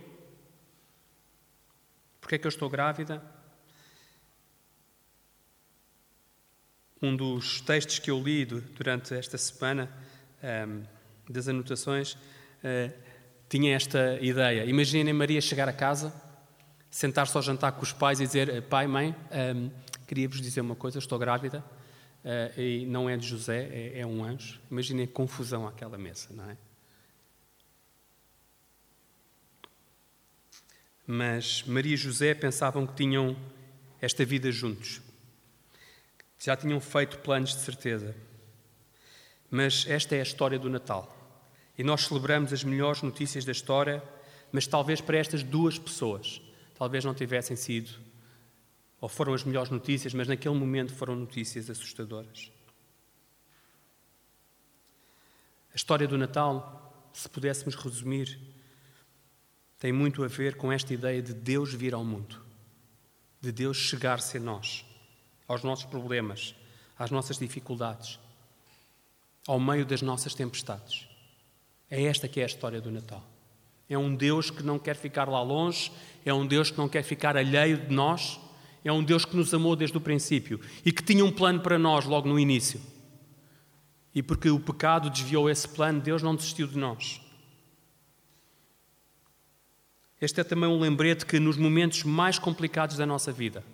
Porquê 2.21 2.37
é 2.37 2.39
que 2.39 2.47
eu 2.47 2.51
estou 2.51 2.71
grávida? 2.71 3.34
Um 7.05 7.15
dos 7.15 7.61
textos 7.61 7.99
que 7.99 8.11
eu 8.11 8.19
li 8.19 8.47
durante 8.47 9.15
esta 9.15 9.37
semana, 9.37 9.91
um, 10.43 10.47
ehm, 10.47 10.83
das 11.29 11.49
anotações, 11.49 12.15
uh, 12.15 12.91
tinha 13.47 13.77
esta 13.77 14.19
ideia. 14.23 14.65
Imaginem 14.65 15.13
Maria 15.13 15.39
chegar 15.39 15.69
a 15.69 15.73
casa, 15.73 16.15
sentar-se 16.91 17.37
ao 17.37 17.43
jantar 17.43 17.73
com 17.73 17.83
os 17.83 17.93
pais 17.93 18.21
e 18.21 18.27
dizer: 18.27 18.63
Pai, 18.63 18.87
mãe, 18.87 19.11
um, 19.11 19.37
ehm, 19.37 19.71
queria 20.07 20.27
vos 20.27 20.41
dizer 20.41 20.63
uma 20.63 20.75
coisa, 20.75 20.99
estou 20.99 21.19
grávida. 21.19 21.63
Uh, 22.25 22.59
e 22.59 22.87
não 22.87 23.07
é 23.07 23.19
de 23.19 23.27
José, 23.27 23.69
é, 23.71 24.01
é 24.01 24.07
um 24.07 24.25
anjo. 24.25 24.59
Imaginem 24.71 25.05
a 25.05 25.09
confusão 25.09 25.69
àquela 25.69 25.99
mesa, 25.99 26.29
não 26.31 26.51
é? 26.51 26.57
Mas 31.07 31.65
Maria 31.65 31.93
e 31.93 31.99
José 31.99 32.33
pensavam 32.33 32.87
que 32.87 32.95
tinham 32.95 33.37
esta 34.01 34.25
vida 34.25 34.51
juntos. 34.51 35.03
Já 36.45 36.57
tinham 36.57 36.81
feito 36.81 37.19
planos 37.21 37.55
de 37.55 37.61
certeza. 37.61 38.15
Mas 39.51 39.87
esta 39.89 40.15
é 40.15 40.21
a 40.21 40.23
história 40.23 40.59
do 40.59 40.69
Natal. 40.69 41.11
E 41.79 41.83
nós 41.83 42.07
celebramos 42.07 42.53
as 42.53 42.63
melhores 42.63 43.01
notícias 43.01 43.45
da 43.45 43.53
história, 43.53 44.03
mas 44.53 44.67
talvez 44.67 45.01
para 45.01 45.17
estas 45.17 45.43
duas 45.43 45.79
pessoas, 45.79 46.43
talvez 46.75 47.05
não 47.05 47.15
tivessem 47.15 47.57
sido 47.57 47.99
ou 49.01 49.09
foram 49.09 49.35
as 49.35 49.45
melhores 49.45 49.71
notícias, 49.71 50.15
mas 50.15 50.27
naquele 50.27 50.55
momento 50.55 50.95
foram 50.95 51.15
notícias 51.15 51.69
assustadoras. 51.69 52.51
A 55.73 55.77
história 55.77 56.09
do 56.09 56.17
Natal, 56.17 57.11
se 57.13 57.29
pudéssemos 57.29 57.75
resumir, 57.75 58.39
tem 59.79 59.93
muito 59.93 60.25
a 60.25 60.27
ver 60.27 60.57
com 60.57 60.73
esta 60.73 60.95
ideia 60.95 61.21
de 61.21 61.35
Deus 61.35 61.75
vir 61.75 61.93
ao 61.93 62.03
mundo, 62.03 62.41
de 63.43 63.53
Deus 63.53 63.77
chegar-se 63.77 64.39
a 64.39 64.41
nós, 64.41 64.87
aos 65.47 65.63
nossos 65.63 65.85
problemas, 65.85 66.55
às 66.99 67.11
nossas 67.11 67.39
dificuldades, 67.39 68.19
ao 69.47 69.61
meio 69.61 69.85
das 69.85 70.03
nossas 70.03 70.35
tempestades. 70.35 71.07
É 71.91 72.03
esta 72.05 72.27
que 72.27 72.41
é 72.41 72.45
a 72.45 72.47
história 72.47 72.81
do 72.81 72.91
Natal. 72.91 73.23
É 73.89 73.99
um 73.99 74.15
Deus 74.15 74.51
que 74.51 74.63
não 74.63 74.79
quer 74.79 74.97
ficar 74.97 75.29
lá 75.29 75.43
longe, 75.43 75.93
é 76.25 76.33
um 76.33 76.47
Deus 76.47 76.71
que 76.71 76.79
não 76.79 76.89
quer 76.89 77.03
ficar 77.03 77.37
alheio 77.37 77.77
de 77.77 77.95
nós, 77.95 78.41
é 78.85 78.93
um 78.93 79.03
Deus 79.03 79.25
que 79.25 79.37
nos 79.37 79.53
amou 79.53 79.77
desde 79.77 79.97
o 79.97 80.01
princípio 80.01 80.61
e 80.85 80.93
que 80.93 81.03
tinha 81.03 81.25
um 81.25 81.33
plano 81.33 81.61
para 81.61 81.79
nós 81.79 82.05
logo 82.05 82.29
no 82.29 82.39
início. 82.39 82.81
E 84.15 84.23
porque 84.23 84.49
o 84.49 84.61
pecado 84.61 85.11
desviou 85.11 85.51
esse 85.51 85.69
plano, 85.69 86.01
Deus 86.01 86.23
não 86.23 86.35
desistiu 86.35 86.67
de 86.67 86.79
nós. 86.79 87.21
Este 90.21 90.41
é 90.41 90.45
também 90.45 90.69
um 90.69 90.79
lembrete 90.79 91.27
que 91.27 91.39
nos 91.39 91.57
momentos 91.57 92.03
mais 92.05 92.39
complicados 92.39 92.97
da 92.97 93.05
nossa 93.05 93.31
vida, 93.33 93.65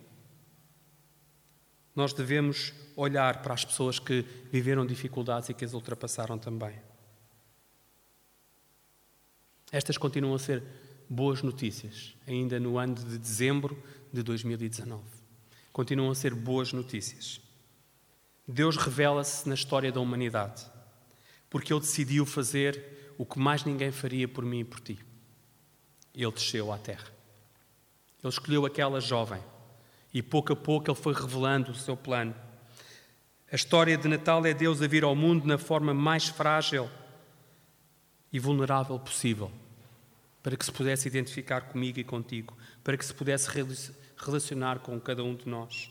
nós 1.95 2.13
devemos 2.13 2.73
olhar 2.97 3.43
para 3.43 3.55
as 3.55 3.65
pessoas 3.65 3.99
que 3.99 4.25
viveram 4.53 4.87
dificuldades 4.87 5.49
e 5.49 5.55
que 5.55 5.65
as 5.65 5.75
ultrapassaram 5.75 6.39
também. 6.39 6.79
Estas 9.73 9.97
continuam 9.97 10.35
a 10.35 10.39
ser 10.39 10.63
boas 11.09 11.43
notícias, 11.43 12.15
ainda 12.27 12.59
no 12.61 12.79
ano 12.79 12.95
de 12.95 13.19
dezembro 13.19 13.81
de 14.13 14.23
2019. 14.23 15.03
Continuam 15.73 16.11
a 16.11 16.15
ser 16.15 16.35
boas 16.35 16.73
notícias. 16.73 17.41
Deus 18.47 18.77
revela-se 18.77 19.49
na 19.49 19.55
história 19.55 19.93
da 19.93 20.01
humanidade, 20.01 20.67
porque 21.49 21.73
Ele 21.73 21.81
decidiu 21.81 22.27
fazer 22.27 23.15
o 23.17 23.25
que 23.25 23.39
mais 23.39 23.65
ninguém 23.65 23.93
faria 23.93 24.27
por 24.27 24.45
mim 24.45 24.61
e 24.61 24.65
por 24.65 24.81
ti. 24.81 24.99
Ele 26.15 26.33
desceu 26.33 26.73
à 26.73 26.79
terra. 26.79 27.07
Ele 28.23 28.29
escolheu 28.29 28.67
aquela 28.67 29.01
jovem 29.01 29.41
e 30.13 30.23
pouco 30.23 30.53
a 30.53 30.57
pouco 30.57 30.91
Ele 30.91 30.99
foi 30.99 31.15
revelando 31.15 31.71
o 31.71 31.75
seu 31.75 31.97
plano. 31.97 32.35
A 33.51 33.57
história 33.57 33.97
de 33.97 34.09
Natal 34.09 34.45
é 34.47 34.55
Deus 34.55 34.81
a 34.81 34.87
vir 34.87 35.05
ao 35.05 35.15
mundo 35.15 35.47
na 35.47 35.59
forma 35.59 35.93
mais 35.93 36.29
frágil 36.29 36.89
e 38.33 38.39
vulnerável 38.39 38.99
possível, 38.99 39.51
para 40.43 40.57
que 40.57 40.65
se 40.65 40.71
pudesse 40.71 41.09
identificar 41.09 41.63
comigo 41.63 41.99
e 41.99 42.05
contigo, 42.05 42.57
para 42.85 42.97
que 42.97 43.05
se 43.05 43.13
pudesse 43.13 43.49
relacionar 44.17 44.79
com 44.79 45.01
cada 45.01 45.25
um 45.25 45.35
de 45.35 45.49
nós. 45.49 45.91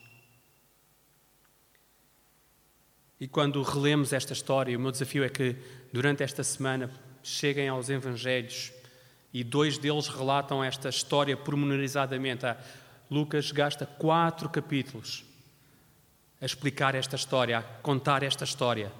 E 3.20 3.28
quando 3.28 3.62
relemos 3.62 4.14
esta 4.14 4.32
história, 4.32 4.78
o 4.78 4.80
meu 4.80 4.92
desafio 4.92 5.26
é 5.26 5.30
que 5.30 5.58
durante 5.92 6.24
esta 6.24 6.42
semana 6.42 6.90
cheguem 7.22 7.68
aos 7.68 7.90
Evangelhos 7.90 8.72
e 9.34 9.44
dois 9.44 9.78
deles 9.78 10.08
relatam 10.08 10.64
esta 10.64 10.88
história 10.88 11.36
pormenorizadamente. 11.36 12.46
Lucas 13.10 13.52
gasta 13.52 13.86
quatro 13.86 14.50
capítulos 14.50 15.26
a 16.42 16.46
explicar 16.46 16.96
esta 16.96 17.16
história, 17.16 17.60
a 17.60 17.64
contar 17.64 18.24
esta 18.24 18.44
história. 18.44 18.92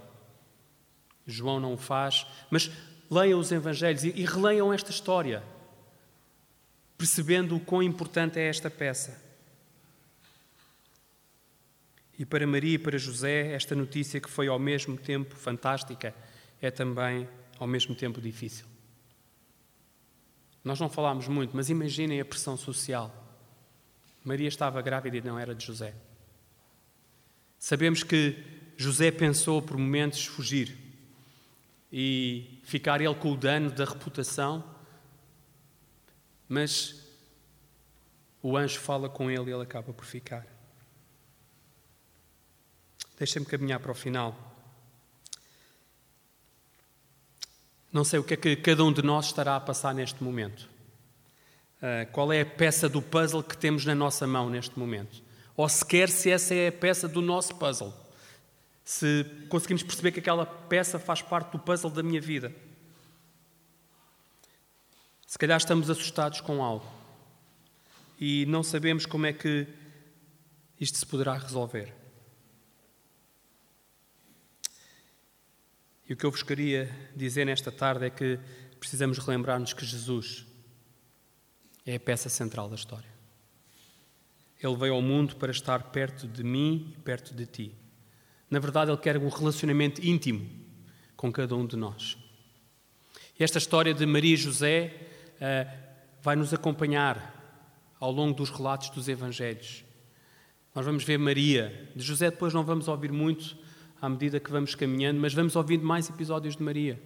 João 1.26 1.60
não 1.60 1.74
o 1.74 1.78
faz, 1.78 2.26
mas 2.50 2.72
leiam 3.10 3.40
os 3.40 3.52
Evangelhos 3.52 4.04
e, 4.04 4.26
releiam 4.26 4.74
esta 4.74 4.92
história 4.92 5.44
percebendo 7.00 7.56
o 7.56 7.62
quão 7.62 7.82
importante 7.82 8.38
é 8.38 8.50
esta 8.50 8.70
peça. 8.70 9.18
E 12.18 12.26
para 12.26 12.46
Maria 12.46 12.76
e 12.76 12.78
para 12.78 12.98
José, 12.98 13.54
esta 13.54 13.74
notícia 13.74 14.20
que 14.20 14.30
foi 14.30 14.50
ao 14.50 14.60
mesmo 14.60 14.98
tempo 14.98 15.34
fantástica 15.34 16.14
é 16.62 16.70
também 16.70 17.26
ao 17.58 17.66
mesmo 17.66 17.96
tempo 17.96 18.20
difícil. 18.20 18.66
Nós 20.62 20.78
não 20.78 20.90
falámos 20.90 21.30
muito, 21.30 21.56
mas 21.56 21.70
imaginem 21.70 22.20
a 22.20 22.26
pressão 22.26 22.58
social. 22.58 23.19
Maria 24.24 24.48
estava 24.48 24.82
grávida 24.82 25.18
e 25.18 25.22
não 25.22 25.38
era 25.38 25.56
de 25.56 25.66
José. 25.66 25.94
Sabemos 27.58 28.04
que 28.04 28.36
José 28.78 29.12
pensou 29.12 29.62
por 29.62 29.78
momentos 29.78 30.26
fugir 30.26 30.78
e 31.92 32.60
ficar 32.64 33.02
ele 33.02 33.16
com 33.16 33.32
o 33.32 33.38
dano 33.38 33.72
da 33.72 33.86
reputação 33.86 34.64
mas 36.50 37.08
o 38.42 38.58
anjo 38.58 38.80
fala 38.80 39.08
com 39.08 39.30
ele 39.30 39.52
e 39.52 39.54
ele 39.54 39.62
acaba 39.62 39.94
por 39.94 40.04
ficar. 40.04 40.48
Deixa-me 43.20 43.46
caminhar 43.46 43.80
para 43.80 43.92
o 43.92 43.96
final. 43.96 44.36
Não 47.94 48.04
sei 48.04 48.18
o 48.18 48.24
que 48.24 48.34
é 48.34 48.38
que 48.38 48.56
cada 48.56 48.84
um 48.84 48.92
de 48.92 49.04
nós 49.04 49.28
estará 49.28 49.56
a 49.56 49.60
passar 49.60 49.94
neste 49.94 50.24
momento. 50.24 50.68
Uh, 51.82 52.12
qual 52.12 52.34
é 52.34 52.42
a 52.42 52.46
peça 52.46 52.90
do 52.90 53.02
puzzle 53.02 53.42
que 53.42 53.58
temos 53.58 53.86
na 53.86 53.96
nossa 53.96 54.28
mão 54.28 54.50
neste 54.50 54.78
momento? 54.78 55.24
Ou 55.56 55.68
sequer 55.70 56.10
se 56.10 56.30
essa 56.30 56.54
é 56.54 56.68
a 56.68 56.72
peça 56.72 57.08
do 57.08 57.22
nosso 57.22 57.56
puzzle. 57.56 57.94
Se 58.84 59.26
conseguimos 59.48 59.84
perceber 59.84 60.12
que 60.12 60.20
aquela 60.20 60.46
peça 60.46 61.00
faz 61.00 61.22
parte 61.22 61.52
do 61.52 61.60
puzzle 61.60 61.90
da 61.90 62.04
minha 62.04 62.20
vida. 62.20 62.54
Se 65.26 65.38
calhar 65.38 65.58
estamos 65.58 65.90
assustados 65.90 66.42
com 66.42 66.64
algo 66.64 66.86
e 68.20 68.46
não 68.48 68.64
sabemos 68.64 69.06
como 69.06 69.26
é 69.26 69.32
que 69.32 69.68
isto 70.80 70.98
se 70.98 71.06
poderá 71.06 71.38
resolver. 71.38 71.94
E 76.10 76.14
o 76.14 76.18
que 76.18 76.26
eu 76.26 76.32
vos 76.32 76.42
queria 76.42 76.90
dizer 77.16 77.46
nesta 77.46 77.72
tarde 77.72 78.06
é 78.06 78.10
que 78.10 78.40
precisamos 78.80 79.20
relembrar-nos 79.20 79.74
que 79.74 79.86
Jesus 79.86 80.49
é 81.90 81.96
a 81.96 82.00
peça 82.00 82.30
central 82.30 82.70
da 82.70 82.76
história. 82.76 83.10
Ele 84.62 84.76
veio 84.76 84.94
ao 84.94 85.02
mundo 85.02 85.36
para 85.38 85.52
estar 85.52 85.82
perto 85.86 86.28
de 86.28 86.44
mim 86.44 86.94
e 86.94 87.02
perto 87.02 87.34
de 87.34 87.48
ti. 87.48 87.72
Na 88.48 88.60
verdade, 88.60 88.92
ele 88.92 88.98
quer 88.98 89.18
um 89.18 89.28
relacionamento 89.28 90.06
íntimo 90.06 90.48
com 91.16 91.32
cada 91.32 91.56
um 91.56 91.66
de 91.66 91.76
nós. 91.76 92.16
Esta 93.40 93.58
história 93.58 93.92
de 93.92 94.06
Maria 94.06 94.36
e 94.36 94.38
José 94.38 94.94
uh, 95.36 95.78
vai 96.22 96.36
nos 96.36 96.54
acompanhar 96.54 97.36
ao 98.00 98.12
longo 98.12 98.36
dos 98.36 98.52
relatos 98.52 98.92
dos 98.92 99.08
Evangelhos. 99.08 99.84
Nós 100.76 100.86
vamos 100.86 101.04
ver 101.04 101.18
Maria. 101.18 101.90
De 101.96 102.04
José 102.04 102.30
depois 102.30 102.54
não 102.54 102.64
vamos 102.64 102.88
ouvir 102.88 103.12
muito 103.12 103.58
à 104.00 104.08
medida 104.08 104.40
que 104.40 104.52
vamos 104.52 104.76
caminhando, 104.76 105.20
mas 105.20 105.34
vamos 105.34 105.56
ouvindo 105.56 105.84
mais 105.84 106.08
episódios 106.08 106.56
de 106.56 106.62
Maria. 106.62 107.02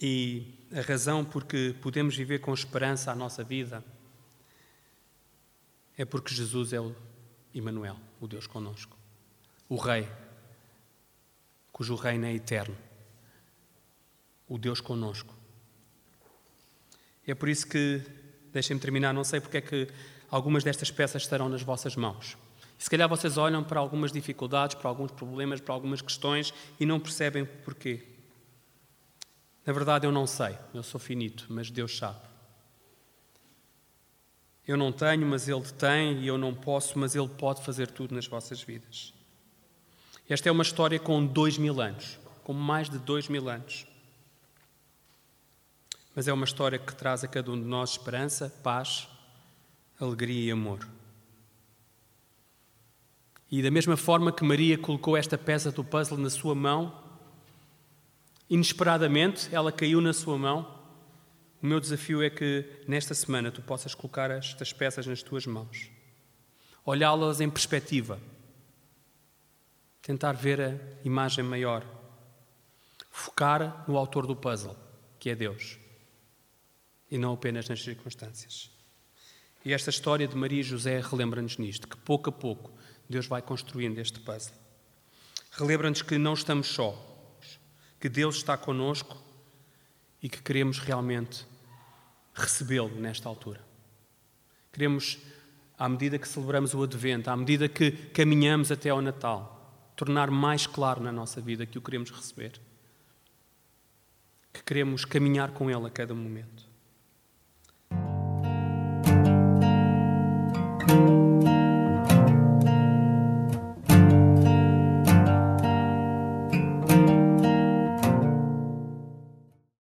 E 0.00 0.54
a 0.72 0.80
razão 0.80 1.24
por 1.24 1.44
que 1.44 1.74
podemos 1.82 2.16
viver 2.16 2.40
com 2.40 2.52
esperança 2.54 3.10
a 3.10 3.14
nossa 3.14 3.42
vida 3.42 3.84
é 5.96 6.04
porque 6.04 6.34
Jesus 6.34 6.72
é 6.72 6.80
o 6.80 6.94
Emmanuel, 7.54 7.96
o 8.20 8.28
Deus 8.28 8.46
conosco, 8.46 8.96
o 9.68 9.76
Rei 9.76 10.08
cujo 11.78 11.94
reino 11.94 12.26
é 12.26 12.34
eterno, 12.34 12.76
o 14.48 14.58
Deus 14.58 14.80
conosco. 14.80 15.32
É 17.24 17.36
por 17.36 17.48
isso 17.48 17.68
que, 17.68 18.02
deixem-me 18.52 18.80
terminar, 18.80 19.14
não 19.14 19.22
sei 19.22 19.40
porque 19.40 19.58
é 19.58 19.60
que 19.60 19.88
algumas 20.28 20.64
destas 20.64 20.90
peças 20.90 21.22
estarão 21.22 21.48
nas 21.48 21.62
vossas 21.62 21.94
mãos. 21.94 22.36
E 22.76 22.82
se 22.82 22.90
calhar 22.90 23.08
vocês 23.08 23.36
olham 23.36 23.62
para 23.62 23.78
algumas 23.78 24.10
dificuldades, 24.10 24.74
para 24.74 24.88
alguns 24.88 25.12
problemas, 25.12 25.60
para 25.60 25.72
algumas 25.72 26.02
questões 26.02 26.52
e 26.80 26.84
não 26.84 26.98
percebem 26.98 27.44
porquê. 27.44 28.04
Na 29.68 29.74
verdade, 29.74 30.06
eu 30.06 30.10
não 30.10 30.26
sei, 30.26 30.56
eu 30.72 30.82
sou 30.82 30.98
finito, 30.98 31.44
mas 31.50 31.70
Deus 31.70 31.98
sabe. 31.98 32.22
Eu 34.66 34.78
não 34.78 34.90
tenho, 34.90 35.26
mas 35.26 35.46
Ele 35.46 35.60
tem, 35.60 36.22
e 36.22 36.26
eu 36.26 36.38
não 36.38 36.54
posso, 36.54 36.98
mas 36.98 37.14
Ele 37.14 37.28
pode 37.28 37.62
fazer 37.62 37.90
tudo 37.90 38.14
nas 38.14 38.26
vossas 38.26 38.62
vidas. 38.62 39.12
Esta 40.26 40.48
é 40.48 40.52
uma 40.52 40.62
história 40.62 40.98
com 40.98 41.22
dois 41.22 41.58
mil 41.58 41.82
anos, 41.82 42.18
com 42.44 42.54
mais 42.54 42.88
de 42.88 42.98
dois 42.98 43.28
mil 43.28 43.46
anos. 43.46 43.86
Mas 46.16 46.26
é 46.26 46.32
uma 46.32 46.46
história 46.46 46.78
que 46.78 46.94
traz 46.94 47.22
a 47.22 47.28
cada 47.28 47.50
um 47.50 47.60
de 47.60 47.66
nós 47.66 47.90
esperança, 47.90 48.48
paz, 48.62 49.06
alegria 50.00 50.48
e 50.48 50.50
amor. 50.50 50.88
E 53.50 53.62
da 53.62 53.70
mesma 53.70 53.98
forma 53.98 54.32
que 54.32 54.42
Maria 54.42 54.78
colocou 54.78 55.14
esta 55.14 55.36
peça 55.36 55.70
do 55.70 55.84
puzzle 55.84 56.16
na 56.16 56.30
sua 56.30 56.54
mão, 56.54 57.06
inesperadamente 58.48 59.54
ela 59.54 59.72
caiu 59.72 60.00
na 60.00 60.12
sua 60.12 60.38
mão. 60.38 60.78
O 61.62 61.66
meu 61.66 61.80
desafio 61.80 62.22
é 62.22 62.30
que 62.30 62.64
nesta 62.86 63.14
semana 63.14 63.50
tu 63.50 63.60
possas 63.60 63.94
colocar 63.94 64.30
estas 64.30 64.72
peças 64.72 65.06
nas 65.06 65.22
tuas 65.22 65.44
mãos, 65.46 65.90
olhá-las 66.84 67.40
em 67.40 67.50
perspectiva, 67.50 68.20
tentar 70.00 70.32
ver 70.32 70.60
a 70.60 70.78
imagem 71.04 71.44
maior, 71.44 71.84
focar 73.10 73.84
no 73.88 73.96
autor 73.96 74.26
do 74.26 74.36
puzzle, 74.36 74.76
que 75.18 75.30
é 75.30 75.34
Deus, 75.34 75.78
e 77.10 77.18
não 77.18 77.34
apenas 77.34 77.68
nas 77.68 77.82
circunstâncias. 77.82 78.70
E 79.64 79.72
esta 79.72 79.90
história 79.90 80.28
de 80.28 80.36
Maria 80.36 80.60
e 80.60 80.62
José 80.62 81.00
relembra-nos 81.00 81.58
nisto, 81.58 81.88
que 81.88 81.96
pouco 81.96 82.30
a 82.30 82.32
pouco 82.32 82.72
Deus 83.08 83.26
vai 83.26 83.42
construindo 83.42 83.98
este 83.98 84.20
puzzle. 84.20 84.54
Relembra-nos 85.50 86.02
que 86.02 86.16
não 86.16 86.34
estamos 86.34 86.68
só, 86.68 87.17
que 87.98 88.08
Deus 88.08 88.36
está 88.36 88.56
conosco 88.56 89.16
e 90.22 90.28
que 90.28 90.42
queremos 90.42 90.78
realmente 90.78 91.46
recebê-lo 92.34 92.94
nesta 92.94 93.28
altura. 93.28 93.60
Queremos, 94.72 95.18
à 95.76 95.88
medida 95.88 96.18
que 96.18 96.28
celebramos 96.28 96.74
o 96.74 96.82
Advento, 96.82 97.30
à 97.30 97.36
medida 97.36 97.68
que 97.68 97.90
caminhamos 97.90 98.70
até 98.70 98.90
ao 98.90 99.02
Natal, 99.02 99.90
tornar 99.96 100.30
mais 100.30 100.66
claro 100.66 101.02
na 101.02 101.10
nossa 101.10 101.40
vida 101.40 101.66
que 101.66 101.78
o 101.78 101.82
queremos 101.82 102.10
receber, 102.10 102.60
que 104.52 104.62
queremos 104.62 105.04
caminhar 105.04 105.50
com 105.50 105.70
Ele 105.70 105.86
a 105.86 105.90
cada 105.90 106.14
momento. 106.14 106.67